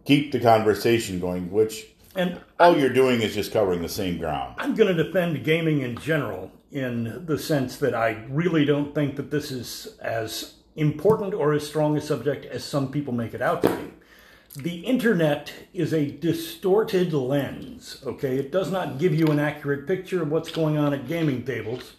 keep 0.05 0.33
the 0.33 0.41
conversation 0.41 1.21
going, 1.21 1.51
which 1.51 1.87
and 2.17 2.41
all 2.59 2.77
you're 2.77 2.89
doing 2.89 3.23
is 3.23 3.35
just 3.35 3.53
covering 3.53 3.83
the 3.83 3.89
same 3.89 4.19
ground. 4.19 4.55
i'm 4.59 4.75
going 4.75 4.95
to 4.95 5.05
defend 5.05 5.45
gaming 5.45 5.83
in 5.83 5.97
general 5.99 6.51
in 6.71 7.25
the 7.27 7.39
sense 7.39 7.77
that 7.79 7.95
i 7.95 8.25
really 8.29 8.65
don't 8.65 8.95
think 8.95 9.17
that 9.17 9.31
this 9.31 9.51
is 9.51 9.97
as 10.01 10.59
important 10.79 11.35
or 11.35 11.53
as 11.53 11.67
strong 11.67 11.97
a 11.97 12.01
subject 12.01 12.47
as 12.47 12.65
some 12.65 12.91
people 12.91 13.13
make 13.13 13.35
it 13.35 13.43
out 13.43 13.63
to 13.63 13.69
be. 13.69 14.63
The 14.63 14.79
internet 14.81 15.53
is 15.75 15.93
a 15.93 16.11
distorted 16.11 17.13
lens 17.13 18.03
okay? 18.07 18.39
It 18.39 18.53
does 18.53 18.71
not 18.71 18.99
give 18.99 19.15
you 19.15 19.27
an 19.27 19.39
accurate 19.39 19.87
picture 19.87 20.23
of 20.23 20.31
what's 20.31 20.51
going 20.51 20.79
on 20.79 20.95
at 20.95 21.09
gaming 21.09 21.45
tables 21.45 21.95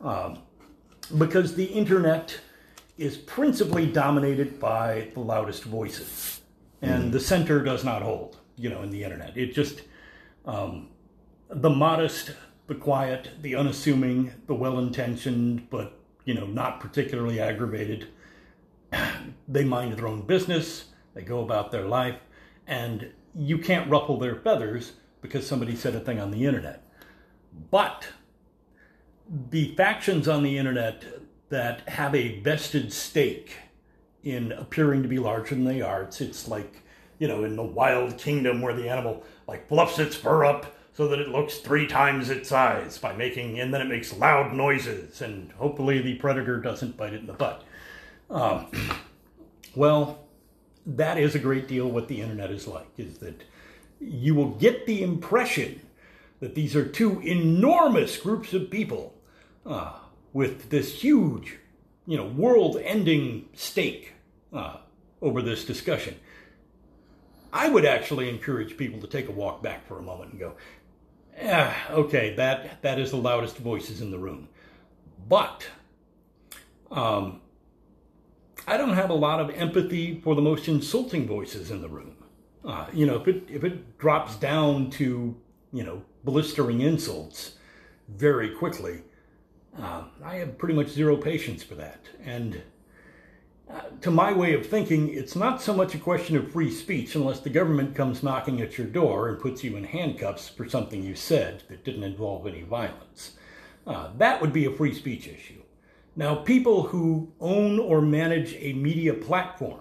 um, 0.00 0.40
because 1.16 1.54
the 1.54 1.64
internet 1.64 2.40
is 2.98 3.16
principally 3.16 3.86
dominated 3.86 4.58
by 4.58 5.08
the 5.14 5.20
loudest 5.20 5.62
voices 5.62 6.40
and 6.82 7.12
the 7.12 7.20
center 7.20 7.62
does 7.62 7.84
not 7.84 8.02
hold 8.02 8.36
you 8.56 8.68
know 8.68 8.82
in 8.82 8.90
the 8.90 9.04
internet. 9.04 9.36
It 9.36 9.54
just 9.54 9.82
um, 10.44 10.88
the 11.48 11.70
modest 11.70 12.32
the 12.68 12.74
quiet 12.74 13.30
the 13.42 13.54
unassuming 13.56 14.32
the 14.46 14.54
well-intentioned 14.54 15.68
but 15.70 15.98
you 16.24 16.34
know 16.34 16.46
not 16.46 16.80
particularly 16.80 17.40
aggravated 17.40 18.06
they 19.48 19.64
mind 19.64 19.96
their 19.96 20.08
own 20.08 20.22
business, 20.22 20.86
they 21.14 21.22
go 21.22 21.40
about 21.40 21.70
their 21.70 21.86
life, 21.86 22.18
and 22.66 23.12
you 23.34 23.58
can't 23.58 23.90
ruffle 23.90 24.18
their 24.18 24.36
feathers 24.36 24.92
because 25.20 25.46
somebody 25.46 25.74
said 25.74 25.94
a 25.94 26.00
thing 26.00 26.20
on 26.20 26.30
the 26.30 26.46
internet. 26.46 26.84
But 27.70 28.08
the 29.50 29.74
factions 29.74 30.28
on 30.28 30.42
the 30.42 30.56
internet 30.56 31.04
that 31.48 31.88
have 31.88 32.14
a 32.14 32.40
vested 32.40 32.92
stake 32.92 33.56
in 34.22 34.52
appearing 34.52 35.02
to 35.02 35.08
be 35.08 35.18
larger 35.18 35.54
than 35.54 35.64
they 35.64 35.80
are, 35.80 36.02
it's, 36.02 36.20
it's 36.20 36.48
like, 36.48 36.82
you 37.18 37.26
know, 37.26 37.44
in 37.44 37.56
the 37.56 37.62
wild 37.62 38.18
kingdom 38.18 38.60
where 38.60 38.74
the 38.74 38.88
animal 38.88 39.24
like 39.46 39.68
fluffs 39.68 39.98
its 39.98 40.16
fur 40.16 40.44
up 40.44 40.77
so 40.98 41.06
that 41.06 41.20
it 41.20 41.28
looks 41.28 41.58
three 41.58 41.86
times 41.86 42.28
its 42.28 42.48
size 42.48 42.98
by 42.98 43.12
making, 43.12 43.60
and 43.60 43.72
then 43.72 43.80
it 43.80 43.84
makes 43.84 44.12
loud 44.12 44.52
noises, 44.52 45.20
and 45.20 45.52
hopefully 45.52 46.02
the 46.02 46.16
predator 46.16 46.60
doesn't 46.60 46.96
bite 46.96 47.12
it 47.12 47.20
in 47.20 47.26
the 47.28 47.32
butt. 47.32 47.62
Um, 48.28 48.66
well, 49.76 50.26
that 50.84 51.16
is 51.16 51.36
a 51.36 51.38
great 51.38 51.68
deal 51.68 51.88
what 51.88 52.08
the 52.08 52.20
internet 52.20 52.50
is 52.50 52.66
like, 52.66 52.88
is 52.98 53.18
that 53.18 53.44
you 54.00 54.34
will 54.34 54.50
get 54.50 54.86
the 54.86 55.04
impression 55.04 55.80
that 56.40 56.56
these 56.56 56.74
are 56.74 56.84
two 56.84 57.20
enormous 57.20 58.16
groups 58.16 58.52
of 58.52 58.68
people 58.68 59.14
uh, 59.66 59.92
with 60.32 60.68
this 60.70 61.00
huge, 61.00 61.58
you 62.08 62.16
know, 62.16 62.26
world-ending 62.26 63.48
stake 63.54 64.14
uh, 64.52 64.78
over 65.22 65.42
this 65.42 65.64
discussion. 65.64 66.16
I 67.52 67.68
would 67.68 67.84
actually 67.86 68.28
encourage 68.28 68.76
people 68.76 69.00
to 69.00 69.06
take 69.06 69.28
a 69.28 69.32
walk 69.32 69.62
back 69.62 69.86
for 69.86 69.98
a 69.98 70.02
moment 70.02 70.32
and 70.32 70.40
go, 70.40 70.54
yeah, 71.40 71.74
okay, 71.90 72.34
that 72.34 72.82
that 72.82 72.98
is 72.98 73.10
the 73.10 73.16
loudest 73.16 73.58
voices 73.58 74.00
in 74.00 74.10
the 74.10 74.18
room, 74.18 74.48
but 75.28 75.66
um, 76.90 77.40
I 78.66 78.76
don't 78.76 78.94
have 78.94 79.10
a 79.10 79.14
lot 79.14 79.40
of 79.40 79.50
empathy 79.50 80.20
for 80.20 80.34
the 80.34 80.42
most 80.42 80.68
insulting 80.68 81.26
voices 81.26 81.70
in 81.70 81.80
the 81.80 81.88
room. 81.88 82.16
Uh, 82.64 82.86
you 82.92 83.06
know, 83.06 83.16
if 83.16 83.28
it 83.28 83.44
if 83.48 83.64
it 83.64 83.98
drops 83.98 84.36
down 84.36 84.90
to 84.90 85.36
you 85.72 85.84
know 85.84 86.02
blistering 86.24 86.80
insults 86.80 87.52
very 88.08 88.50
quickly, 88.50 89.02
um, 89.76 90.10
I 90.24 90.36
have 90.36 90.58
pretty 90.58 90.74
much 90.74 90.88
zero 90.88 91.16
patience 91.16 91.62
for 91.62 91.76
that. 91.76 92.00
And 92.24 92.62
to 94.00 94.10
my 94.10 94.32
way 94.32 94.54
of 94.54 94.66
thinking, 94.66 95.12
it's 95.12 95.36
not 95.36 95.60
so 95.60 95.74
much 95.74 95.94
a 95.94 95.98
question 95.98 96.36
of 96.36 96.52
free 96.52 96.70
speech 96.70 97.14
unless 97.14 97.40
the 97.40 97.50
government 97.50 97.94
comes 97.94 98.22
knocking 98.22 98.60
at 98.60 98.78
your 98.78 98.86
door 98.86 99.28
and 99.28 99.40
puts 99.40 99.64
you 99.64 99.76
in 99.76 99.84
handcuffs 99.84 100.48
for 100.48 100.68
something 100.68 101.02
you 101.02 101.14
said 101.14 101.62
that 101.68 101.84
didn't 101.84 102.04
involve 102.04 102.46
any 102.46 102.62
violence. 102.62 103.32
Uh, 103.86 104.10
that 104.16 104.40
would 104.40 104.52
be 104.52 104.64
a 104.64 104.70
free 104.70 104.94
speech 104.94 105.26
issue. 105.26 105.62
Now, 106.14 106.36
people 106.36 106.84
who 106.84 107.32
own 107.40 107.78
or 107.78 108.00
manage 108.00 108.54
a 108.54 108.72
media 108.72 109.14
platform, 109.14 109.80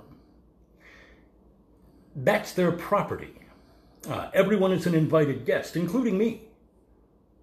that's 2.16 2.54
their 2.54 2.72
property. 2.72 3.34
Uh, 4.08 4.30
everyone 4.34 4.72
is 4.72 4.86
an 4.86 4.96
invited 4.96 5.46
guest, 5.46 5.76
including 5.76 6.18
me. 6.18 6.44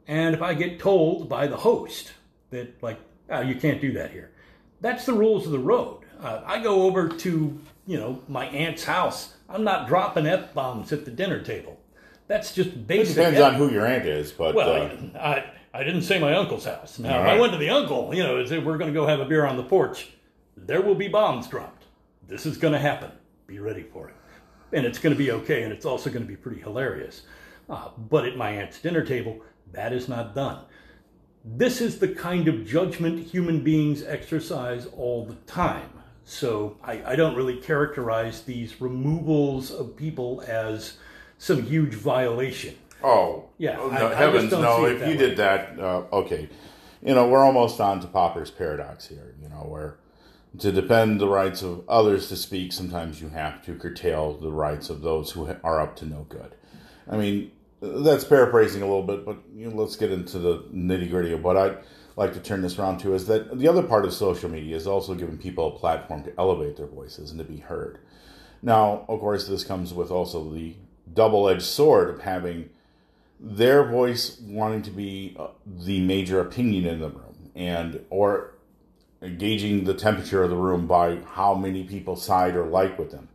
And 0.06 0.34
if 0.34 0.42
I 0.42 0.54
get 0.54 0.78
told 0.78 1.28
by 1.28 1.46
the 1.46 1.56
host 1.56 2.12
that, 2.50 2.82
like, 2.82 3.00
oh, 3.30 3.40
you 3.40 3.54
can't 3.54 3.80
do 3.80 3.92
that 3.92 4.10
here, 4.10 4.32
that's 4.80 5.06
the 5.06 5.12
rules 5.12 5.46
of 5.46 5.52
the 5.52 5.58
road. 5.58 6.03
Uh, 6.20 6.42
I 6.44 6.62
go 6.62 6.82
over 6.82 7.08
to 7.08 7.60
you 7.86 7.98
know, 7.98 8.22
my 8.28 8.46
aunt's 8.46 8.84
house, 8.84 9.34
I'm 9.48 9.64
not 9.64 9.88
dropping 9.88 10.26
F 10.26 10.54
bombs 10.54 10.92
at 10.92 11.04
the 11.04 11.10
dinner 11.10 11.42
table. 11.42 11.78
That's 12.26 12.54
just 12.54 12.86
basic. 12.86 13.16
It 13.16 13.20
depends 13.20 13.40
on 13.40 13.54
who 13.54 13.70
your 13.70 13.86
aunt 13.86 14.06
is, 14.06 14.32
but 14.32 14.54
Well, 14.54 14.90
uh, 15.14 15.18
I, 15.18 15.50
I 15.74 15.84
didn't 15.84 16.02
say 16.02 16.18
my 16.18 16.34
uncle's 16.34 16.64
house. 16.64 16.98
Now, 16.98 17.18
All 17.18 17.24
if 17.24 17.28
I 17.28 17.38
went 17.38 17.52
to 17.52 17.58
the 17.58 17.68
uncle, 17.68 18.14
you 18.14 18.22
know, 18.22 18.38
and 18.38 18.48
said, 18.48 18.64
we're 18.64 18.78
going 18.78 18.92
to 18.92 18.98
go 18.98 19.06
have 19.06 19.20
a 19.20 19.26
beer 19.26 19.44
on 19.44 19.56
the 19.56 19.62
porch, 19.62 20.08
there 20.56 20.80
will 20.80 20.94
be 20.94 21.08
bombs 21.08 21.46
dropped. 21.46 21.84
This 22.26 22.46
is 22.46 22.56
going 22.56 22.72
to 22.72 22.78
happen. 22.78 23.10
Be 23.46 23.58
ready 23.58 23.82
for 23.82 24.08
it. 24.08 24.14
And 24.72 24.86
it's 24.86 24.98
going 24.98 25.14
to 25.14 25.18
be 25.18 25.30
okay, 25.30 25.62
and 25.62 25.72
it's 25.72 25.84
also 25.84 26.08
going 26.08 26.22
to 26.22 26.28
be 26.28 26.36
pretty 26.36 26.60
hilarious. 26.60 27.22
Uh, 27.68 27.88
but 27.98 28.24
at 28.24 28.36
my 28.36 28.50
aunt's 28.50 28.80
dinner 28.80 29.04
table, 29.04 29.40
that 29.72 29.92
is 29.92 30.08
not 30.08 30.34
done. 30.34 30.60
This 31.44 31.82
is 31.82 31.98
the 31.98 32.08
kind 32.08 32.48
of 32.48 32.66
judgment 32.66 33.26
human 33.26 33.62
beings 33.62 34.02
exercise 34.02 34.86
all 34.86 35.26
the 35.26 35.34
time. 35.46 35.90
So 36.24 36.76
I, 36.82 37.02
I 37.12 37.16
don't 37.16 37.34
really 37.36 37.56
characterize 37.56 38.42
these 38.42 38.80
removals 38.80 39.70
of 39.70 39.96
people 39.96 40.42
as 40.46 40.96
some 41.38 41.62
huge 41.62 41.94
violation. 41.94 42.76
oh, 43.02 43.44
Yeah, 43.58 43.76
oh, 43.78 43.90
I- 43.90 43.98
no, 43.98 44.06
I 44.08 44.14
heavens, 44.14 44.50
don't 44.50 44.62
no! 44.62 44.84
If 44.86 45.00
you 45.00 45.06
way. 45.08 45.16
did 45.16 45.36
that, 45.36 45.78
uh, 45.78 46.04
okay, 46.12 46.48
you 47.02 47.14
know, 47.14 47.28
we're 47.28 47.44
almost 47.44 47.80
on 47.80 48.00
to 48.00 48.06
Popper's 48.06 48.50
paradox 48.50 49.06
here. 49.06 49.34
You 49.42 49.48
know, 49.50 49.66
where 49.68 49.98
to 50.58 50.72
defend 50.72 51.20
the 51.20 51.28
rights 51.28 51.62
of 51.62 51.82
others 51.88 52.28
to 52.28 52.36
speak, 52.36 52.72
sometimes 52.72 53.20
you 53.20 53.28
have 53.28 53.62
to 53.66 53.74
curtail 53.74 54.32
the 54.34 54.50
rights 54.52 54.88
of 54.88 55.02
those 55.02 55.32
who 55.32 55.54
are 55.62 55.80
up 55.80 55.96
to 55.96 56.06
no 56.06 56.24
good. 56.30 56.54
I 57.10 57.18
mean, 57.18 57.50
that's 57.82 58.24
paraphrasing 58.24 58.80
a 58.80 58.86
little 58.86 59.02
bit, 59.02 59.26
but 59.26 59.36
you 59.54 59.68
know, 59.68 59.76
let's 59.76 59.96
get 59.96 60.10
into 60.10 60.38
the 60.38 60.60
nitty 60.72 61.10
gritty 61.10 61.32
of 61.32 61.44
what 61.44 61.56
I'd 61.58 61.76
like 62.16 62.32
to 62.34 62.40
turn 62.40 62.62
this 62.62 62.78
around 62.78 62.98
to 62.98 63.14
is 63.14 63.26
that 63.26 63.58
the 63.58 63.68
other 63.68 63.82
part 63.82 64.04
of 64.04 64.12
social 64.12 64.48
media 64.48 64.76
is 64.76 64.86
also 64.86 65.14
giving 65.14 65.38
people 65.38 65.68
a 65.68 65.78
platform 65.78 66.22
to 66.24 66.32
elevate 66.38 66.76
their 66.76 66.86
voices 66.86 67.30
and 67.30 67.38
to 67.38 67.44
be 67.44 67.58
heard. 67.58 67.98
Now, 68.62 69.04
of 69.08 69.20
course, 69.20 69.46
this 69.46 69.64
comes 69.64 69.92
with 69.92 70.10
also 70.10 70.50
the 70.50 70.74
double 71.12 71.48
edged 71.48 71.62
sword 71.62 72.10
of 72.10 72.20
having 72.22 72.70
their 73.40 73.84
voice 73.84 74.40
wanting 74.40 74.82
to 74.82 74.90
be 74.90 75.36
uh, 75.38 75.48
the 75.66 76.00
major 76.00 76.40
opinion 76.40 76.86
in 76.86 77.00
the 77.00 77.10
room 77.10 77.50
and 77.54 78.04
or 78.10 78.54
gauging 79.38 79.84
the 79.84 79.94
temperature 79.94 80.42
of 80.42 80.50
the 80.50 80.56
room 80.56 80.86
by 80.86 81.18
how 81.32 81.54
many 81.54 81.84
people 81.84 82.16
side 82.16 82.56
or 82.56 82.66
like 82.66 82.98
with 82.98 83.10
them. 83.10 83.28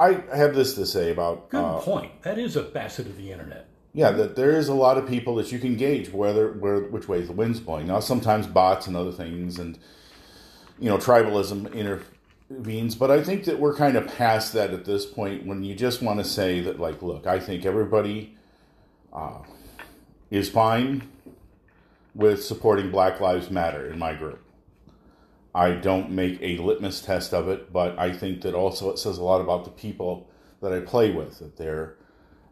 I 0.00 0.22
have 0.34 0.54
this 0.54 0.74
to 0.74 0.86
say 0.86 1.10
about 1.10 1.50
Good 1.50 1.64
uh, 1.64 1.80
point. 1.80 2.22
That 2.22 2.38
is 2.38 2.56
a 2.56 2.64
facet 2.64 3.06
of 3.06 3.16
the 3.16 3.32
internet. 3.32 3.67
Yeah, 3.98 4.12
that 4.12 4.36
there 4.36 4.52
is 4.52 4.68
a 4.68 4.74
lot 4.74 4.96
of 4.96 5.08
people 5.08 5.34
that 5.34 5.50
you 5.50 5.58
can 5.58 5.76
gauge 5.76 6.12
whether 6.12 6.52
where 6.52 6.78
which 6.78 7.08
way 7.08 7.20
the 7.20 7.32
wind's 7.32 7.58
blowing. 7.58 7.88
Now, 7.88 7.98
sometimes 7.98 8.46
bots 8.46 8.86
and 8.86 8.96
other 8.96 9.10
things, 9.10 9.58
and 9.58 9.76
you 10.78 10.88
know, 10.88 10.98
tribalism 10.98 11.74
intervenes. 11.74 12.94
But 12.94 13.10
I 13.10 13.24
think 13.24 13.42
that 13.46 13.58
we're 13.58 13.74
kind 13.74 13.96
of 13.96 14.06
past 14.06 14.52
that 14.52 14.70
at 14.70 14.84
this 14.84 15.04
point. 15.04 15.46
When 15.46 15.64
you 15.64 15.74
just 15.74 16.00
want 16.00 16.20
to 16.20 16.24
say 16.24 16.60
that, 16.60 16.78
like, 16.78 17.02
look, 17.02 17.26
I 17.26 17.40
think 17.40 17.66
everybody 17.66 18.36
uh, 19.12 19.40
is 20.30 20.48
fine 20.48 21.08
with 22.14 22.44
supporting 22.44 22.92
Black 22.92 23.18
Lives 23.18 23.50
Matter 23.50 23.90
in 23.90 23.98
my 23.98 24.14
group. 24.14 24.44
I 25.52 25.72
don't 25.72 26.12
make 26.12 26.38
a 26.40 26.58
litmus 26.58 27.00
test 27.00 27.34
of 27.34 27.48
it, 27.48 27.72
but 27.72 27.98
I 27.98 28.12
think 28.12 28.42
that 28.42 28.54
also 28.54 28.92
it 28.92 29.00
says 29.00 29.18
a 29.18 29.24
lot 29.24 29.40
about 29.40 29.64
the 29.64 29.72
people 29.72 30.30
that 30.62 30.72
I 30.72 30.78
play 30.78 31.10
with 31.10 31.40
that 31.40 31.56
they're 31.56 31.96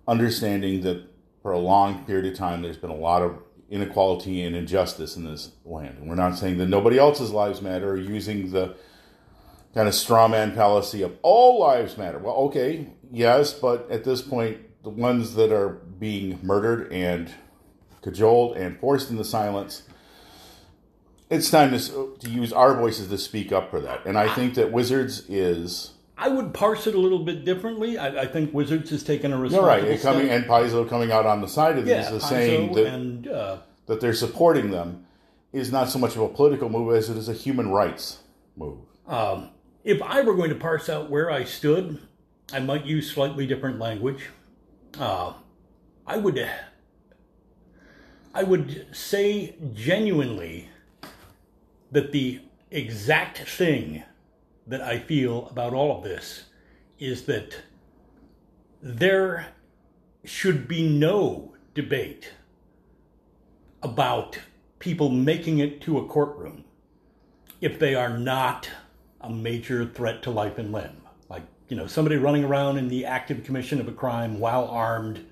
understanding 0.09 0.81
that 0.81 1.13
for 1.47 1.53
a 1.53 1.59
long 1.61 2.05
period 2.07 2.27
of 2.27 2.37
time 2.37 2.61
there's 2.61 2.77
been 2.77 2.91
a 2.91 2.97
lot 2.97 3.23
of 3.23 3.39
inequality 3.71 4.43
and 4.43 4.57
injustice 4.57 5.15
in 5.15 5.23
this 5.23 5.53
land. 5.65 5.97
And 5.97 6.09
we're 6.09 6.17
not 6.17 6.37
saying 6.37 6.59
that 6.59 6.67
nobody 6.67 6.99
else's 6.99 7.31
lives 7.31 7.63
matter 7.63 7.93
or 7.93 7.97
using 7.97 8.51
the 8.51 8.75
kind 9.73 9.87
of 9.87 9.95
straw 9.95 10.27
man 10.27 10.57
fallacy 10.57 11.03
of 11.03 11.17
all 11.23 11.61
lives 11.61 11.97
matter. 11.97 12.19
Well, 12.19 12.35
okay, 12.35 12.89
yes, 13.13 13.53
but 13.53 13.89
at 13.93 14.03
this 14.03 14.23
point, 14.23 14.59
the 14.83 14.91
ones 14.91 15.37
that 15.37 15.53
are 15.53 15.69
being 15.69 16.41
murdered 16.43 16.93
and 16.93 17.31
cajoled 18.03 18.57
and 18.57 18.81
forced 18.81 19.09
into 19.09 19.23
silence, 19.23 19.85
it's 21.31 21.49
time 21.49 21.71
to, 21.71 22.17
to 22.19 22.29
use 22.29 22.53
our 22.53 22.75
voices 22.75 23.07
to 23.07 23.19
speak 23.19 23.53
up 23.53 23.71
for 23.71 23.81
that. 23.83 24.05
And 24.05 24.19
I 24.19 24.35
think 24.35 24.55
that 24.55 24.73
Wizards 24.73 25.21
is. 25.29 25.93
I 26.19 26.29
would 26.29 26.55
parse 26.55 26.87
it 26.87 26.95
a 26.95 26.99
little 26.99 27.19
bit 27.19 27.45
differently. 27.45 27.99
I, 27.99 28.23
I 28.23 28.27
think 28.27 28.55
Wizards 28.55 28.91
has 28.91 29.03
taken 29.03 29.33
a 29.33 29.37
You're 29.37 29.45
responsible 29.45 29.69
right. 29.69 29.99
Step. 29.99 30.13
coming 30.15 30.31
and 30.31 30.45
Paizo 30.45 30.89
coming 30.89 31.13
out 31.13 31.27
on 31.27 31.43
the 31.43 31.49
side 31.49 31.79
of 31.79 31.87
yeah, 31.87 32.03
these 32.03 32.23
is 32.23 32.29
saying 32.29 32.71
Paizo 32.71 32.75
that, 32.75 32.87
and 32.87 33.29
uh, 33.29 33.59
that 33.87 34.01
they're 34.01 34.15
supporting 34.15 34.71
them 34.71 35.07
is 35.53 35.71
not 35.71 35.89
so 35.89 35.99
much 35.99 36.17
of 36.17 36.23
a 36.23 36.29
political 36.29 36.69
move 36.69 36.95
as 36.95 37.11
it 37.11 37.17
is 37.17 37.29
a 37.29 37.35
human 37.35 37.69
rights 37.71 38.21
move. 38.57 38.79
um, 39.07 39.51
if 39.85 40.03
I 40.03 40.21
were 40.23 40.35
going 40.35 40.51
to 40.51 40.57
parse 40.57 40.89
out 40.89 41.11
where 41.11 41.31
I 41.31 41.45
stood, 41.45 42.01
I 42.53 42.59
might 42.59 42.85
use 42.85 43.11
slightly 43.11 43.47
different 43.47 43.79
language. 43.79 44.31
Uh, 44.99 45.35
I 46.07 46.17
would, 46.17 46.49
I 48.35 48.43
would 48.43 48.87
say 48.93 49.55
genuinely 49.75 50.71
that 51.93 52.11
the 52.11 52.41
exact 52.71 53.39
thing 53.39 54.03
that 54.67 54.83
I 54.83 54.99
feel 54.99 55.49
about 55.49 55.75
all 55.75 55.97
of 55.97 56.05
this 56.05 56.45
is 56.99 57.25
that 57.27 57.57
there 58.83 59.49
should 60.25 60.67
be 60.67 60.87
no 60.87 61.55
debate 61.75 62.33
about 63.83 64.39
people 64.79 65.09
making 65.09 65.59
it 65.59 65.81
to 65.83 65.99
a 65.99 66.07
courtroom 66.07 66.65
if 67.61 67.79
they 67.79 67.95
are 67.95 68.19
not 68.19 68.69
a 69.21 69.31
major 69.31 69.87
threat 69.87 70.23
to 70.23 70.31
life 70.31 70.59
and 70.59 70.73
limb. 70.73 71.01
Like, 71.29 71.43
you 71.69 71.77
know, 71.77 71.87
somebody 71.87 72.17
running 72.17 72.45
around 72.45 72.79
in 72.79 72.89
the 72.89 73.05
active 73.05 73.45
commission 73.45 73.81
of 73.81 73.89
a 73.89 73.93
crime 73.93 74.39
while 74.39 74.67
armed 74.67 75.25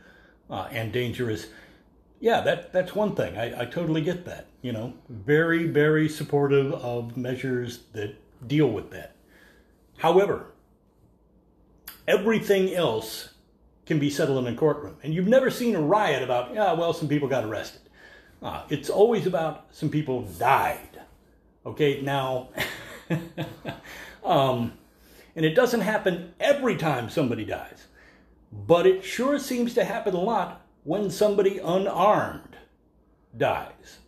uh, 0.50 0.68
and 0.70 0.92
dangerous. 0.92 1.46
Yeah, 2.20 2.40
that, 2.42 2.72
that's 2.72 2.94
one 2.94 3.14
thing. 3.14 3.36
I, 3.36 3.62
I 3.62 3.64
totally 3.66 4.00
get 4.00 4.24
that. 4.24 4.46
You 4.62 4.72
know, 4.72 4.94
very, 5.08 5.66
very 5.66 6.08
supportive 6.08 6.72
of 6.72 7.16
measures 7.16 7.80
that 7.92 8.16
deal 8.48 8.68
with 8.68 8.90
that. 8.90 9.13
However, 9.98 10.52
everything 12.06 12.74
else 12.74 13.30
can 13.86 13.98
be 13.98 14.10
settled 14.10 14.46
in 14.46 14.54
a 14.54 14.56
courtroom. 14.56 14.96
And 15.02 15.14
you've 15.14 15.28
never 15.28 15.50
seen 15.50 15.74
a 15.76 15.80
riot 15.80 16.22
about, 16.22 16.54
yeah, 16.54 16.72
well, 16.72 16.92
some 16.92 17.08
people 17.08 17.28
got 17.28 17.44
arrested. 17.44 17.82
Uh, 18.42 18.62
it's 18.68 18.90
always 18.90 19.26
about 19.26 19.66
some 19.72 19.88
people 19.88 20.22
died. 20.38 21.00
Okay, 21.66 22.02
now, 22.02 22.48
um, 24.24 24.72
and 25.34 25.44
it 25.44 25.54
doesn't 25.54 25.80
happen 25.80 26.34
every 26.38 26.76
time 26.76 27.08
somebody 27.08 27.44
dies, 27.44 27.86
but 28.52 28.86
it 28.86 29.02
sure 29.04 29.38
seems 29.38 29.74
to 29.74 29.84
happen 29.84 30.14
a 30.14 30.20
lot 30.20 30.66
when 30.84 31.10
somebody 31.10 31.58
unarmed 31.58 32.56
dies. 33.36 33.98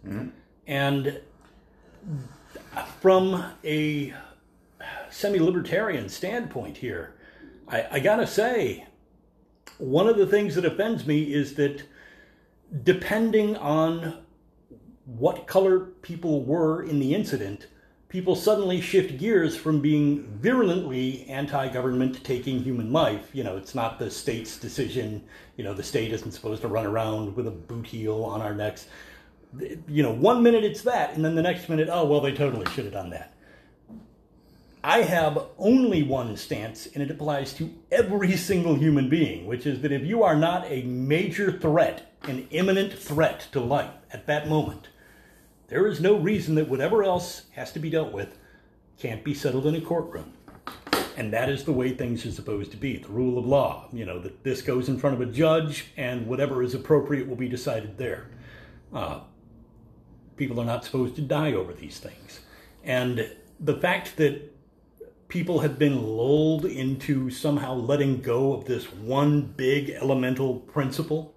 And 0.66 1.20
from 3.00 3.52
a 3.64 4.14
semi 5.10 5.38
libertarian 5.38 6.08
standpoint 6.08 6.78
here, 6.78 7.14
I, 7.68 7.86
I 7.92 8.00
gotta 8.00 8.26
say, 8.26 8.86
one 9.78 10.08
of 10.08 10.16
the 10.16 10.26
things 10.26 10.54
that 10.54 10.64
offends 10.64 11.06
me 11.06 11.34
is 11.34 11.54
that 11.54 11.82
depending 12.82 13.56
on 13.56 14.18
what 15.04 15.46
color 15.46 15.80
people 15.80 16.42
were 16.44 16.82
in 16.82 16.98
the 16.98 17.14
incident, 17.14 17.66
people 18.08 18.34
suddenly 18.34 18.80
shift 18.80 19.18
gears 19.18 19.56
from 19.56 19.80
being 19.80 20.24
virulently 20.40 21.24
anti 21.28 21.68
government 21.68 22.22
taking 22.24 22.62
human 22.62 22.92
life. 22.92 23.30
You 23.32 23.44
know, 23.44 23.56
it's 23.56 23.74
not 23.74 23.98
the 23.98 24.10
state's 24.10 24.58
decision. 24.58 25.24
You 25.56 25.64
know, 25.64 25.74
the 25.74 25.82
state 25.82 26.12
isn't 26.12 26.32
supposed 26.32 26.62
to 26.62 26.68
run 26.68 26.86
around 26.86 27.36
with 27.36 27.46
a 27.46 27.52
boot 27.52 27.86
heel 27.86 28.24
on 28.24 28.40
our 28.40 28.54
necks. 28.54 28.86
You 29.88 30.02
know, 30.02 30.12
one 30.12 30.42
minute 30.42 30.64
it's 30.64 30.82
that, 30.82 31.14
and 31.14 31.24
then 31.24 31.34
the 31.34 31.42
next 31.42 31.68
minute, 31.68 31.88
oh, 31.90 32.04
well, 32.04 32.20
they 32.20 32.32
totally 32.32 32.68
should 32.72 32.84
have 32.84 32.92
done 32.92 33.10
that. 33.10 33.32
I 34.86 35.02
have 35.02 35.48
only 35.58 36.04
one 36.04 36.36
stance, 36.36 36.86
and 36.86 37.02
it 37.02 37.10
applies 37.10 37.52
to 37.54 37.74
every 37.90 38.36
single 38.36 38.76
human 38.76 39.08
being, 39.08 39.44
which 39.44 39.66
is 39.66 39.80
that 39.80 39.90
if 39.90 40.04
you 40.04 40.22
are 40.22 40.36
not 40.36 40.64
a 40.70 40.82
major 40.82 41.50
threat, 41.50 42.14
an 42.22 42.46
imminent 42.52 42.92
threat 42.92 43.48
to 43.50 43.58
life 43.58 43.90
at 44.12 44.28
that 44.28 44.48
moment, 44.48 44.86
there 45.66 45.88
is 45.88 46.00
no 46.00 46.16
reason 46.16 46.54
that 46.54 46.68
whatever 46.68 47.02
else 47.02 47.46
has 47.56 47.72
to 47.72 47.80
be 47.80 47.90
dealt 47.90 48.12
with 48.12 48.38
can't 48.96 49.24
be 49.24 49.34
settled 49.34 49.66
in 49.66 49.74
a 49.74 49.80
courtroom. 49.80 50.32
And 51.16 51.32
that 51.32 51.48
is 51.48 51.64
the 51.64 51.72
way 51.72 51.92
things 51.92 52.24
are 52.24 52.30
supposed 52.30 52.70
to 52.70 52.76
be 52.76 52.98
the 52.98 53.08
rule 53.08 53.38
of 53.38 53.44
law. 53.44 53.88
You 53.92 54.04
know, 54.04 54.20
that 54.20 54.44
this 54.44 54.62
goes 54.62 54.88
in 54.88 55.00
front 55.00 55.20
of 55.20 55.28
a 55.28 55.32
judge, 55.32 55.86
and 55.96 56.28
whatever 56.28 56.62
is 56.62 56.74
appropriate 56.74 57.26
will 57.26 57.34
be 57.34 57.48
decided 57.48 57.98
there. 57.98 58.28
Uh, 58.94 59.18
people 60.36 60.60
are 60.60 60.64
not 60.64 60.84
supposed 60.84 61.16
to 61.16 61.22
die 61.22 61.54
over 61.54 61.72
these 61.72 61.98
things. 61.98 62.38
And 62.84 63.32
the 63.58 63.78
fact 63.78 64.16
that 64.18 64.52
people 65.36 65.60
have 65.60 65.78
been 65.78 66.02
lulled 66.02 66.64
into 66.64 67.28
somehow 67.28 67.74
letting 67.74 68.22
go 68.22 68.54
of 68.54 68.64
this 68.64 68.90
one 68.90 69.42
big 69.42 69.90
elemental 69.90 70.60
principle, 70.60 71.34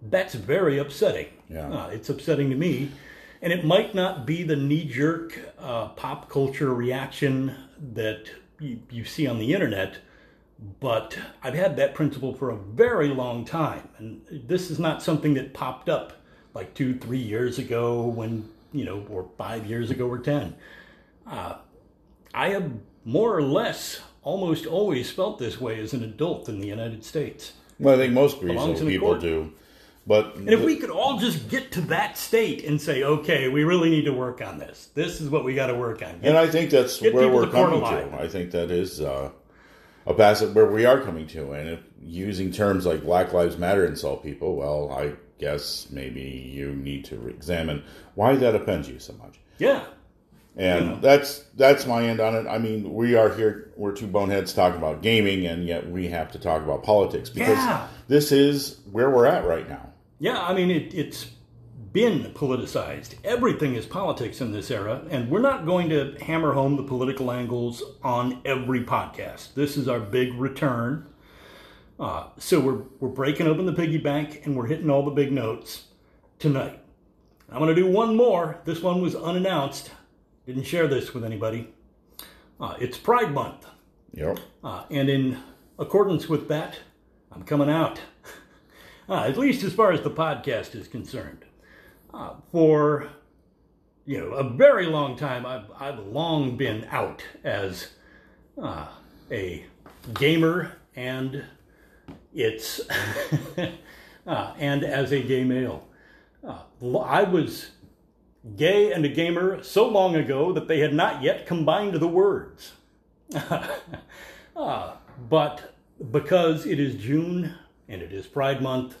that's 0.00 0.34
very 0.34 0.78
upsetting. 0.78 1.26
Yeah. 1.50 1.68
Uh, 1.68 1.88
it's 1.88 2.08
upsetting 2.08 2.50
to 2.50 2.54
me. 2.54 2.92
And 3.42 3.52
it 3.52 3.64
might 3.64 3.96
not 3.96 4.26
be 4.26 4.44
the 4.44 4.54
knee 4.54 4.84
jerk 4.84 5.36
uh, 5.58 5.88
pop 5.88 6.28
culture 6.30 6.72
reaction 6.72 7.52
that 7.94 8.30
you, 8.60 8.78
you 8.90 9.04
see 9.04 9.26
on 9.26 9.40
the 9.40 9.52
internet, 9.52 9.98
but 10.78 11.18
I've 11.42 11.54
had 11.54 11.76
that 11.78 11.96
principle 11.96 12.32
for 12.32 12.50
a 12.50 12.56
very 12.56 13.08
long 13.08 13.44
time. 13.44 13.88
And 13.98 14.22
this 14.30 14.70
is 14.70 14.78
not 14.78 15.02
something 15.02 15.34
that 15.34 15.52
popped 15.52 15.88
up 15.88 16.12
like 16.54 16.74
two, 16.74 16.96
three 16.96 17.18
years 17.18 17.58
ago 17.58 18.02
when, 18.04 18.48
you 18.72 18.84
know, 18.84 19.04
or 19.10 19.28
five 19.36 19.66
years 19.66 19.90
ago 19.90 20.06
or 20.06 20.20
10. 20.20 20.54
Uh, 21.26 21.56
I 22.38 22.50
have 22.50 22.70
more 23.04 23.36
or 23.36 23.42
less 23.42 24.00
almost 24.22 24.64
always 24.64 25.10
felt 25.10 25.40
this 25.40 25.60
way 25.60 25.80
as 25.80 25.92
an 25.92 26.04
adult 26.04 26.48
in 26.48 26.60
the 26.60 26.68
United 26.68 27.04
States. 27.04 27.52
Well, 27.80 27.96
I 27.96 27.98
think 27.98 28.14
most 28.14 28.40
reasonable 28.40 28.86
people 28.86 29.18
do. 29.18 29.52
But 30.06 30.36
And 30.36 30.48
if 30.48 30.60
we 30.60 30.76
could 30.76 30.88
all 30.88 31.18
just 31.18 31.48
get 31.48 31.72
to 31.72 31.80
that 31.82 32.16
state 32.16 32.64
and 32.64 32.80
say, 32.80 33.02
okay, 33.02 33.48
we 33.48 33.64
really 33.64 33.90
need 33.90 34.04
to 34.04 34.12
work 34.12 34.40
on 34.40 34.58
this. 34.58 34.88
This 34.94 35.20
is 35.20 35.28
what 35.28 35.44
we 35.44 35.54
got 35.54 35.66
to 35.66 35.74
work 35.74 36.00
on. 36.00 36.20
And 36.22 36.38
I 36.38 36.46
think 36.46 36.70
that's 36.70 37.02
where 37.02 37.28
we're 37.28 37.46
to 37.46 37.50
coming 37.50 37.80
alive. 37.80 38.10
to. 38.12 38.20
I 38.20 38.28
think 38.28 38.52
that 38.52 38.70
is 38.70 39.00
uh, 39.00 39.30
a 40.06 40.14
passage 40.14 40.54
where 40.54 40.70
we 40.70 40.86
are 40.86 41.00
coming 41.02 41.26
to. 41.28 41.52
And 41.52 41.68
if 41.68 41.80
using 42.00 42.52
terms 42.52 42.86
like 42.86 43.02
Black 43.02 43.32
Lives 43.32 43.58
Matter 43.58 43.84
insult 43.84 44.22
people, 44.22 44.54
well, 44.54 44.92
I 44.92 45.14
guess 45.40 45.88
maybe 45.90 46.22
you 46.22 46.72
need 46.72 47.04
to 47.06 47.26
examine 47.26 47.82
why 48.14 48.36
that 48.36 48.54
offends 48.54 48.88
you 48.88 49.00
so 49.00 49.12
much. 49.14 49.40
Yeah. 49.58 49.84
And 50.56 51.00
that's 51.00 51.44
that's 51.56 51.86
my 51.86 52.02
end 52.04 52.18
on 52.20 52.34
it. 52.34 52.48
I 52.48 52.58
mean, 52.58 52.92
we 52.92 53.14
are 53.14 53.32
here. 53.34 53.72
We're 53.76 53.92
two 53.92 54.08
boneheads 54.08 54.52
talking 54.52 54.78
about 54.78 55.02
gaming, 55.02 55.46
and 55.46 55.66
yet 55.66 55.88
we 55.88 56.08
have 56.08 56.32
to 56.32 56.38
talk 56.38 56.62
about 56.64 56.82
politics 56.82 57.30
because 57.30 57.56
Yeah. 57.58 57.86
this 58.08 58.32
is 58.32 58.80
where 58.90 59.08
we're 59.08 59.26
at 59.26 59.44
right 59.44 59.68
now. 59.68 59.92
Yeah, 60.18 60.40
I 60.44 60.52
mean, 60.54 60.68
it, 60.72 60.92
it's 60.94 61.26
been 61.92 62.24
politicized. 62.34 63.14
Everything 63.22 63.76
is 63.76 63.86
politics 63.86 64.40
in 64.40 64.50
this 64.50 64.68
era, 64.70 65.02
and 65.10 65.30
we're 65.30 65.40
not 65.40 65.64
going 65.64 65.90
to 65.90 66.16
hammer 66.20 66.52
home 66.54 66.76
the 66.76 66.82
political 66.82 67.30
angles 67.30 67.82
on 68.02 68.40
every 68.44 68.82
podcast. 68.82 69.54
This 69.54 69.76
is 69.76 69.86
our 69.86 70.00
big 70.00 70.34
return. 70.34 71.06
Uh, 72.00 72.24
so 72.36 72.58
we're, 72.60 72.82
we're 73.00 73.08
breaking 73.08 73.46
open 73.46 73.64
the 73.66 73.72
piggy 73.72 73.98
bank 73.98 74.42
and 74.44 74.56
we're 74.56 74.66
hitting 74.66 74.88
all 74.90 75.04
the 75.04 75.10
big 75.10 75.32
notes 75.32 75.84
tonight. 76.38 76.80
I'm 77.50 77.58
going 77.58 77.74
to 77.74 77.80
do 77.80 77.88
one 77.88 78.14
more. 78.16 78.60
This 78.64 78.82
one 78.82 79.00
was 79.00 79.16
unannounced. 79.16 79.90
Didn't 80.48 80.64
share 80.64 80.88
this 80.88 81.12
with 81.12 81.24
anybody. 81.24 81.68
Uh, 82.58 82.74
it's 82.80 82.96
Pride 82.96 83.34
Month. 83.34 83.66
Yep. 84.14 84.38
Uh, 84.64 84.84
and 84.90 85.10
in 85.10 85.36
accordance 85.78 86.26
with 86.26 86.48
that, 86.48 86.78
I'm 87.30 87.42
coming 87.42 87.68
out, 87.68 88.00
uh, 89.10 89.24
at 89.24 89.36
least 89.36 89.62
as 89.62 89.74
far 89.74 89.92
as 89.92 90.00
the 90.00 90.10
podcast 90.10 90.74
is 90.74 90.88
concerned. 90.88 91.44
Uh, 92.14 92.36
for 92.50 93.10
you 94.06 94.16
know 94.16 94.28
a 94.28 94.42
very 94.48 94.86
long 94.86 95.18
time, 95.18 95.44
I've, 95.44 95.70
I've 95.78 95.98
long 95.98 96.56
been 96.56 96.86
out 96.90 97.22
as 97.44 97.88
uh, 98.56 98.86
a 99.30 99.66
gamer 100.14 100.72
and 100.96 101.44
it's 102.34 102.80
uh, 104.26 104.54
and 104.56 104.82
as 104.82 105.12
a 105.12 105.22
gay 105.22 105.44
male. 105.44 105.86
Uh, 106.42 106.62
I 107.00 107.24
was 107.24 107.72
gay 108.56 108.92
and 108.92 109.04
a 109.04 109.08
gamer 109.08 109.62
so 109.62 109.88
long 109.88 110.14
ago 110.14 110.52
that 110.52 110.68
they 110.68 110.80
had 110.80 110.94
not 110.94 111.22
yet 111.22 111.46
combined 111.46 111.94
the 111.94 112.08
words. 112.08 112.72
Uh, 113.34 114.92
but 115.28 115.74
because 116.10 116.66
it 116.66 116.78
is 116.78 116.94
June 116.94 117.54
and 117.88 118.02
it 118.02 118.12
is 118.12 118.26
Pride 118.26 118.62
Month, 118.62 118.96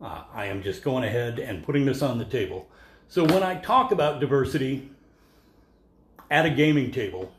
uh, 0.00 0.24
I 0.32 0.46
am 0.46 0.62
just 0.62 0.82
going 0.82 1.04
ahead 1.04 1.38
and 1.38 1.64
putting 1.64 1.86
this 1.86 2.02
on 2.02 2.18
the 2.18 2.24
table. 2.24 2.68
So 3.08 3.24
when 3.24 3.42
I 3.42 3.56
talk 3.56 3.92
about 3.92 4.20
diversity 4.20 4.90
at 6.30 6.46
a 6.46 6.50
gaming 6.50 6.90
table, 6.90 7.32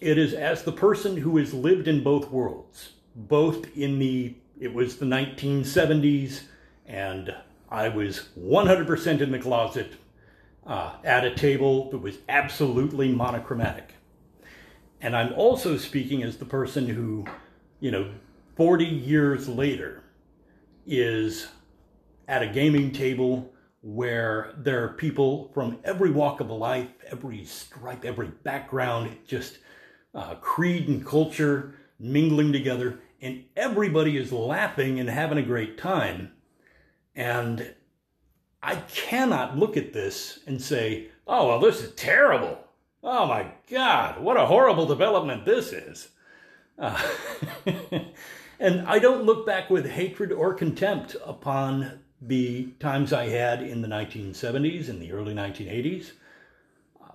it 0.00 0.18
is 0.18 0.32
as 0.32 0.62
the 0.62 0.72
person 0.72 1.16
who 1.16 1.36
has 1.36 1.52
lived 1.52 1.88
in 1.88 2.02
both 2.02 2.30
worlds, 2.30 2.92
both 3.14 3.76
in 3.76 3.98
the, 3.98 4.34
it 4.58 4.72
was 4.72 4.96
the 4.96 5.06
1970s, 5.06 6.42
and 6.86 7.34
I 7.70 7.88
was 7.88 8.28
100% 8.38 9.20
in 9.20 9.30
the 9.30 9.38
closet 9.38 9.92
uh, 10.66 10.96
at 11.04 11.24
a 11.24 11.34
table 11.34 11.90
that 11.90 11.98
was 11.98 12.18
absolutely 12.28 13.12
monochromatic. 13.12 13.94
And 15.00 15.16
I'm 15.16 15.32
also 15.32 15.76
speaking 15.76 16.22
as 16.22 16.36
the 16.36 16.44
person 16.44 16.86
who, 16.86 17.24
you 17.80 17.90
know, 17.90 18.10
40 18.56 18.84
years 18.84 19.48
later 19.48 20.04
is 20.86 21.48
at 22.28 22.42
a 22.42 22.46
gaming 22.46 22.92
table 22.92 23.52
where 23.82 24.52
there 24.58 24.84
are 24.84 24.88
people 24.88 25.50
from 25.54 25.78
every 25.84 26.10
walk 26.10 26.40
of 26.40 26.50
life, 26.50 26.88
every 27.10 27.44
stripe, 27.44 28.04
every 28.04 28.28
background, 28.28 29.16
just 29.26 29.58
uh, 30.14 30.34
creed 30.36 30.88
and 30.88 31.06
culture 31.06 31.74
mingling 31.98 32.52
together, 32.52 33.00
and 33.22 33.44
everybody 33.56 34.16
is 34.16 34.32
laughing 34.32 35.00
and 35.00 35.08
having 35.08 35.38
a 35.38 35.42
great 35.42 35.78
time. 35.78 36.32
And 37.14 37.74
I 38.62 38.76
cannot 38.76 39.58
look 39.58 39.76
at 39.76 39.92
this 39.92 40.40
and 40.46 40.60
say, 40.60 41.08
oh, 41.26 41.48
well, 41.48 41.60
this 41.60 41.80
is 41.80 41.94
terrible. 41.94 42.58
Oh 43.02 43.26
my 43.26 43.52
God, 43.70 44.20
what 44.20 44.36
a 44.36 44.46
horrible 44.46 44.86
development 44.86 45.46
this 45.46 45.72
is. 45.72 46.08
Uh, 46.78 47.00
and 48.60 48.86
I 48.86 48.98
don't 48.98 49.24
look 49.24 49.46
back 49.46 49.70
with 49.70 49.88
hatred 49.88 50.32
or 50.32 50.52
contempt 50.52 51.16
upon 51.24 52.00
the 52.20 52.66
times 52.78 53.12
I 53.12 53.28
had 53.28 53.62
in 53.62 53.80
the 53.80 53.88
1970s 53.88 54.90
and 54.90 55.00
the 55.00 55.12
early 55.12 55.34
1980s 55.34 56.12
uh, 57.02 57.12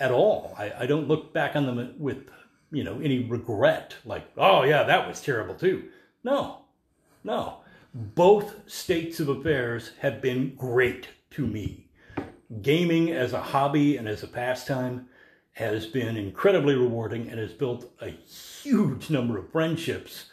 at 0.00 0.10
all. 0.10 0.56
I, 0.58 0.72
I 0.80 0.86
don't 0.86 1.06
look 1.06 1.32
back 1.32 1.54
on 1.54 1.66
them 1.66 1.94
with, 1.98 2.28
you 2.72 2.82
know, 2.82 3.00
any 3.00 3.20
regret, 3.20 3.94
like, 4.04 4.28
oh 4.36 4.64
yeah, 4.64 4.82
that 4.82 5.06
was 5.06 5.20
terrible 5.20 5.54
too. 5.54 5.88
No, 6.24 6.62
no. 7.22 7.58
Both 7.94 8.70
states 8.70 9.18
of 9.18 9.28
affairs 9.28 9.92
have 10.00 10.20
been 10.20 10.54
great 10.54 11.08
to 11.30 11.46
me. 11.46 11.88
Gaming 12.62 13.10
as 13.10 13.32
a 13.32 13.40
hobby 13.40 13.96
and 13.96 14.06
as 14.06 14.22
a 14.22 14.28
pastime 14.28 15.08
has 15.52 15.86
been 15.86 16.16
incredibly 16.16 16.74
rewarding 16.74 17.28
and 17.28 17.40
has 17.40 17.52
built 17.52 17.90
a 18.00 18.10
huge 18.10 19.10
number 19.10 19.38
of 19.38 19.50
friendships 19.50 20.26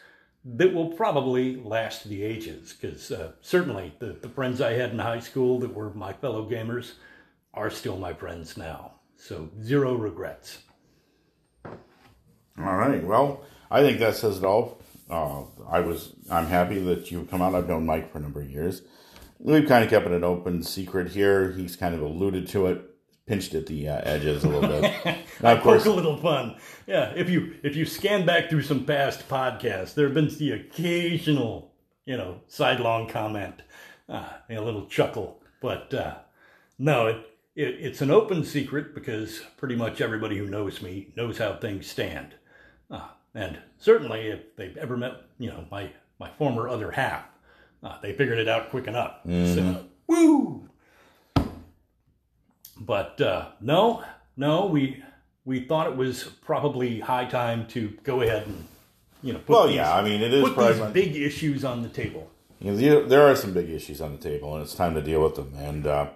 that 0.44 0.72
will 0.72 0.92
probably 0.92 1.56
last 1.56 2.04
the 2.04 2.22
ages. 2.22 2.72
Because 2.72 3.10
uh, 3.10 3.32
certainly 3.40 3.94
the, 3.98 4.12
the 4.20 4.28
friends 4.28 4.60
I 4.60 4.74
had 4.74 4.90
in 4.90 4.98
high 4.98 5.18
school 5.18 5.58
that 5.60 5.74
were 5.74 5.92
my 5.94 6.12
fellow 6.12 6.48
gamers 6.48 6.92
are 7.52 7.70
still 7.70 7.96
my 7.96 8.12
friends 8.12 8.56
now. 8.56 8.92
So 9.16 9.48
zero 9.62 9.94
regrets. 9.94 10.58
All 11.64 12.76
right. 12.76 13.02
Well, 13.02 13.42
I 13.70 13.80
think 13.80 13.98
that 13.98 14.14
says 14.14 14.38
it 14.38 14.44
all. 14.44 14.78
Uh, 15.08 15.42
I 15.68 15.80
was. 15.80 16.14
I'm 16.30 16.46
happy 16.46 16.80
that 16.80 17.10
you've 17.10 17.30
come 17.30 17.42
out. 17.42 17.54
I've 17.54 17.68
known 17.68 17.86
Mike 17.86 18.10
for 18.10 18.18
a 18.18 18.20
number 18.20 18.40
of 18.40 18.50
years. 18.50 18.82
We've 19.38 19.68
kind 19.68 19.84
of 19.84 19.90
kept 19.90 20.06
it 20.06 20.12
an 20.12 20.24
open 20.24 20.62
secret 20.62 21.08
here. 21.08 21.52
He's 21.52 21.76
kind 21.76 21.94
of 21.94 22.00
alluded 22.00 22.48
to 22.48 22.66
it, 22.66 22.82
pinched 23.26 23.54
at 23.54 23.66
the 23.66 23.88
uh, 23.88 24.00
edges 24.02 24.44
a 24.44 24.48
little 24.48 24.68
bit. 24.68 24.92
now, 25.42 25.52
of 25.52 25.62
course, 25.62 25.84
Poke 25.84 25.92
a 25.92 25.96
little 25.96 26.16
fun. 26.16 26.56
Yeah, 26.86 27.12
if 27.14 27.28
you 27.28 27.54
if 27.62 27.76
you 27.76 27.84
scan 27.84 28.26
back 28.26 28.48
through 28.48 28.62
some 28.62 28.84
past 28.84 29.28
podcasts, 29.28 29.94
there 29.94 30.06
have 30.06 30.14
been 30.14 30.28
the 30.28 30.52
occasional, 30.52 31.72
you 32.04 32.16
know, 32.16 32.40
sidelong 32.48 33.08
comment, 33.08 33.62
uh, 34.08 34.28
a 34.50 34.60
little 34.60 34.86
chuckle. 34.86 35.40
But 35.60 35.92
uh, 35.94 36.14
no, 36.78 37.06
it, 37.06 37.16
it 37.54 37.76
it's 37.78 38.00
an 38.00 38.10
open 38.10 38.44
secret 38.44 38.94
because 38.94 39.40
pretty 39.56 39.76
much 39.76 40.00
everybody 40.00 40.38
who 40.38 40.46
knows 40.46 40.82
me 40.82 41.12
knows 41.16 41.38
how 41.38 41.56
things 41.56 41.86
stand. 41.86 42.35
And 43.36 43.58
certainly, 43.78 44.28
if 44.28 44.56
they've 44.56 44.76
ever 44.78 44.96
met, 44.96 45.12
you 45.38 45.50
know, 45.50 45.66
my 45.70 45.90
my 46.18 46.30
former 46.38 46.68
other 46.70 46.90
half, 46.90 47.26
uh, 47.82 48.00
they 48.00 48.14
figured 48.14 48.38
it 48.38 48.48
out 48.48 48.70
quick 48.70 48.86
enough. 48.86 49.18
So, 49.26 49.84
woo! 50.06 50.66
But 52.80 53.20
uh, 53.20 53.48
no, 53.60 54.02
no, 54.38 54.64
we 54.64 55.02
we 55.44 55.60
thought 55.60 55.86
it 55.86 55.96
was 55.96 56.24
probably 56.24 57.00
high 57.00 57.26
time 57.26 57.66
to 57.68 57.96
go 58.04 58.22
ahead 58.22 58.46
and 58.46 58.66
you 59.22 59.34
know 59.34 59.38
put 59.40 59.50
well, 59.50 59.66
these, 59.66 59.76
yeah. 59.76 59.94
I 59.94 60.02
mean, 60.02 60.22
it 60.22 60.32
is 60.32 60.48
put 60.48 60.74
these 60.74 60.92
big 60.92 61.14
issues 61.14 61.62
on 61.62 61.82
the 61.82 61.90
table. 61.90 62.30
You 62.58 63.06
there 63.06 63.22
are 63.28 63.36
some 63.36 63.52
big 63.52 63.68
issues 63.68 64.00
on 64.00 64.12
the 64.12 64.18
table, 64.18 64.54
and 64.54 64.62
it's 64.62 64.74
time 64.74 64.94
to 64.94 65.02
deal 65.02 65.22
with 65.22 65.34
them. 65.34 65.52
And 65.58 65.86
uh, 65.86 66.06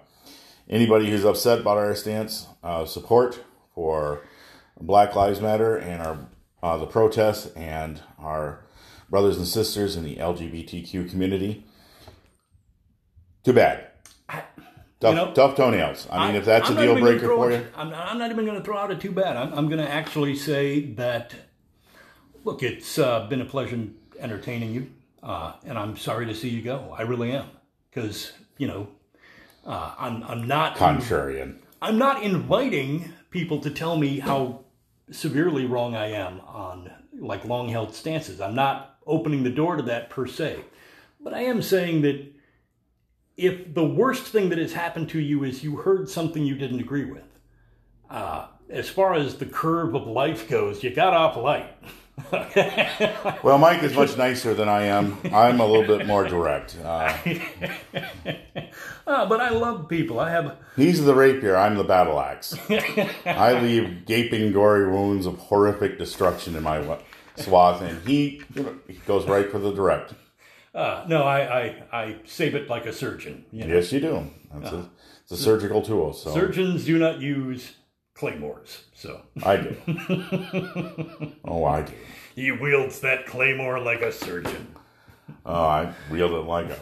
anybody 0.67 1.07
who's 1.07 1.23
upset 1.23 1.59
about 1.59 1.77
our 1.77 1.93
stance, 1.93 2.47
uh, 2.63 2.85
support 2.85 3.43
for 3.75 4.25
Black 4.79 5.15
Lives 5.15 5.39
Matter 5.39 5.77
and 5.77 6.01
our 6.01 6.17
uh, 6.63 6.77
the 6.77 6.85
protests 6.85 7.47
and 7.55 8.01
our 8.19 8.63
brothers 9.09 9.37
and 9.37 9.47
sisters 9.47 9.95
in 9.95 10.03
the 10.03 10.15
LGBTQ 10.15 11.09
community. 11.09 11.65
Too 13.43 13.53
bad. 13.53 13.87
Tough, 15.01 15.15
know, 15.15 15.33
tough 15.33 15.55
toenails. 15.55 16.07
I 16.11 16.27
mean, 16.27 16.35
if 16.35 16.45
that's 16.45 16.69
I'm 16.69 16.77
a 16.77 16.81
deal 16.81 16.99
breaker 16.99 17.25
for 17.25 17.51
you, 17.51 17.65
I'm, 17.75 17.91
I'm 17.91 18.19
not 18.19 18.29
even 18.29 18.45
going 18.45 18.57
to 18.57 18.63
throw 18.63 18.77
out 18.77 18.91
a 18.91 18.95
too 18.95 19.11
bad. 19.11 19.35
I'm, 19.35 19.51
I'm 19.51 19.67
going 19.67 19.79
to 19.83 19.89
actually 19.89 20.35
say 20.35 20.91
that. 20.93 21.33
Look, 22.43 22.61
it's 22.61 22.99
uh, 22.99 23.27
been 23.27 23.41
a 23.41 23.45
pleasure 23.45 23.79
entertaining 24.19 24.75
you, 24.75 24.91
uh, 25.23 25.53
and 25.65 25.77
I'm 25.77 25.97
sorry 25.97 26.27
to 26.27 26.35
see 26.35 26.49
you 26.49 26.61
go. 26.61 26.95
I 26.95 27.01
really 27.01 27.31
am, 27.31 27.47
because 27.89 28.31
you 28.59 28.67
know, 28.67 28.89
uh, 29.65 29.93
I'm 29.97 30.23
I'm 30.23 30.47
not 30.47 30.75
contrarian. 30.75 31.57
I'm 31.81 31.97
not 31.97 32.21
inviting 32.21 33.11
people 33.31 33.59
to 33.61 33.71
tell 33.71 33.97
me 33.97 34.19
how 34.19 34.60
severely 35.11 35.65
wrong 35.65 35.95
I 35.95 36.07
am 36.11 36.39
on 36.41 36.91
like 37.19 37.45
long 37.45 37.69
held 37.69 37.93
stances. 37.93 38.41
I'm 38.41 38.55
not 38.55 38.97
opening 39.05 39.43
the 39.43 39.49
door 39.49 39.75
to 39.75 39.83
that 39.83 40.09
per 40.09 40.25
se. 40.25 40.61
But 41.19 41.33
I 41.33 41.41
am 41.41 41.61
saying 41.61 42.01
that 42.01 42.33
if 43.37 43.73
the 43.73 43.85
worst 43.85 44.23
thing 44.23 44.49
that 44.49 44.57
has 44.57 44.73
happened 44.73 45.09
to 45.09 45.19
you 45.19 45.43
is 45.43 45.63
you 45.63 45.77
heard 45.77 46.09
something 46.09 46.43
you 46.43 46.55
didn't 46.55 46.79
agree 46.79 47.05
with, 47.05 47.23
uh, 48.09 48.47
as 48.69 48.89
far 48.89 49.13
as 49.13 49.35
the 49.35 49.45
curve 49.45 49.93
of 49.95 50.07
life 50.07 50.49
goes, 50.49 50.83
you 50.83 50.93
got 50.93 51.13
off 51.13 51.35
light. 51.35 51.75
well, 53.43 53.57
Mike 53.57 53.83
is 53.83 53.93
much 53.93 54.17
nicer 54.17 54.53
than 54.53 54.69
I 54.69 54.83
am. 54.83 55.17
I'm 55.33 55.59
a 55.59 55.65
little 55.65 55.97
bit 55.97 56.07
more 56.07 56.27
direct. 56.27 56.77
Uh, 56.83 57.17
uh, 59.07 59.25
but 59.29 59.39
I 59.39 59.49
love 59.49 59.87
people. 59.87 60.19
I 60.19 60.29
have. 60.31 60.57
He's 60.75 61.03
the 61.03 61.15
rapier. 61.15 61.55
I'm 61.55 61.75
the 61.75 61.83
battle 61.83 62.19
axe. 62.19 62.57
I 63.25 63.59
leave 63.61 64.05
gaping, 64.05 64.51
gory 64.51 64.89
wounds 64.89 65.25
of 65.25 65.37
horrific 65.37 65.97
destruction 65.97 66.55
in 66.55 66.63
my 66.63 66.99
swath, 67.35 67.81
and 67.81 68.05
he, 68.07 68.41
you 68.53 68.63
know, 68.63 68.75
he 68.87 68.93
goes 69.05 69.27
right 69.27 69.49
for 69.49 69.59
the 69.59 69.71
direct. 69.71 70.13
Uh, 70.73 71.03
no, 71.07 71.23
I, 71.23 71.59
I, 71.59 71.83
I 71.91 72.15
save 72.25 72.55
it 72.55 72.69
like 72.69 72.85
a 72.85 72.93
surgeon. 72.93 73.45
You 73.51 73.65
know? 73.65 73.75
Yes, 73.75 73.91
you 73.91 73.99
do. 73.99 74.29
That's 74.53 74.73
a, 74.73 74.89
it's 75.23 75.31
a 75.33 75.37
surgical 75.37 75.81
tool. 75.81 76.13
So 76.13 76.33
surgeons 76.33 76.85
do 76.85 76.97
not 76.97 77.19
use 77.19 77.73
claymores. 78.13 78.83
So 78.93 79.21
I 79.43 79.57
do. 79.57 79.77
oh, 81.45 81.65
I 81.65 81.83
do. 81.83 81.93
He 82.35 82.51
wields 82.51 82.99
that 83.01 83.25
claymore 83.25 83.79
like 83.79 84.01
a 84.01 84.11
surgeon. 84.11 84.75
Oh, 85.45 85.65
I 85.65 85.93
wield 86.09 86.31
it 86.31 86.47
like 86.47 86.69
a 86.69 86.79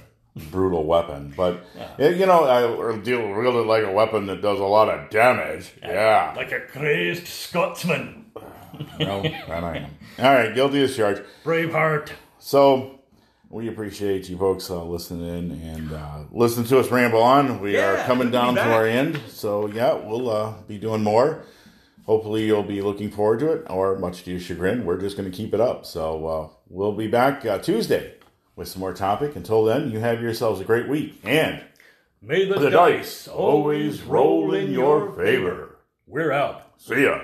brutal 0.51 0.85
weapon, 0.85 1.33
but 1.35 1.65
yeah. 1.97 2.09
you 2.09 2.25
know, 2.25 2.43
I 2.45 2.97
deal 2.99 3.19
wield 3.19 3.55
it 3.55 3.67
like 3.67 3.83
a 3.83 3.91
weapon 3.91 4.25
that 4.27 4.41
does 4.41 4.59
a 4.59 4.63
lot 4.63 4.89
of 4.89 5.09
damage. 5.09 5.73
Yeah, 5.81 6.33
like 6.35 6.51
a 6.51 6.61
crazed 6.61 7.27
Scotsman. 7.27 8.31
no, 8.99 9.21
that 9.21 9.63
I 9.63 9.77
am. 9.77 9.97
All 10.19 10.33
right, 10.33 10.53
guilty 10.53 10.83
as 10.83 10.95
charged. 10.95 11.23
Braveheart. 11.43 12.11
So 12.39 12.98
we 13.49 13.67
appreciate 13.67 14.29
you 14.29 14.37
folks 14.37 14.69
uh, 14.69 14.83
listening 14.83 15.59
and 15.63 15.91
uh, 15.91 16.19
listen 16.31 16.63
to 16.65 16.79
us 16.79 16.91
ramble 16.91 17.21
on. 17.21 17.59
We 17.59 17.73
yeah, 17.73 18.03
are 18.03 18.05
coming 18.05 18.29
down 18.29 18.55
to 18.55 18.61
our 18.61 18.85
end, 18.85 19.19
so 19.27 19.67
yeah, 19.67 19.93
we'll 19.93 20.29
uh, 20.29 20.53
be 20.67 20.77
doing 20.77 21.03
more. 21.03 21.43
Hopefully, 22.05 22.45
you'll 22.45 22.63
be 22.63 22.81
looking 22.81 23.11
forward 23.11 23.39
to 23.39 23.51
it, 23.51 23.65
or 23.69 23.97
much 23.97 24.23
to 24.23 24.31
your 24.31 24.39
chagrin, 24.39 24.85
we're 24.85 24.99
just 24.99 25.17
going 25.17 25.29
to 25.29 25.35
keep 25.35 25.53
it 25.53 25.59
up. 25.59 25.85
So 25.85 26.27
uh, 26.27 26.47
we'll 26.67 26.93
be 26.93 27.07
back 27.07 27.45
uh, 27.45 27.59
Tuesday 27.59 28.15
with 28.55 28.67
some 28.67 28.79
more 28.79 28.93
topic. 28.93 29.35
Until 29.35 29.63
then, 29.63 29.91
you 29.91 29.99
have 29.99 30.21
yourselves 30.21 30.61
a 30.61 30.63
great 30.63 30.87
week, 30.87 31.19
and 31.23 31.63
may 32.21 32.45
the, 32.45 32.59
the 32.59 32.69
dice 32.69 33.27
always 33.27 34.01
roll 34.03 34.53
in 34.53 34.71
your 34.71 35.11
favor. 35.13 35.77
We're 36.07 36.31
out. 36.31 36.71
See 36.77 37.03
ya. 37.03 37.23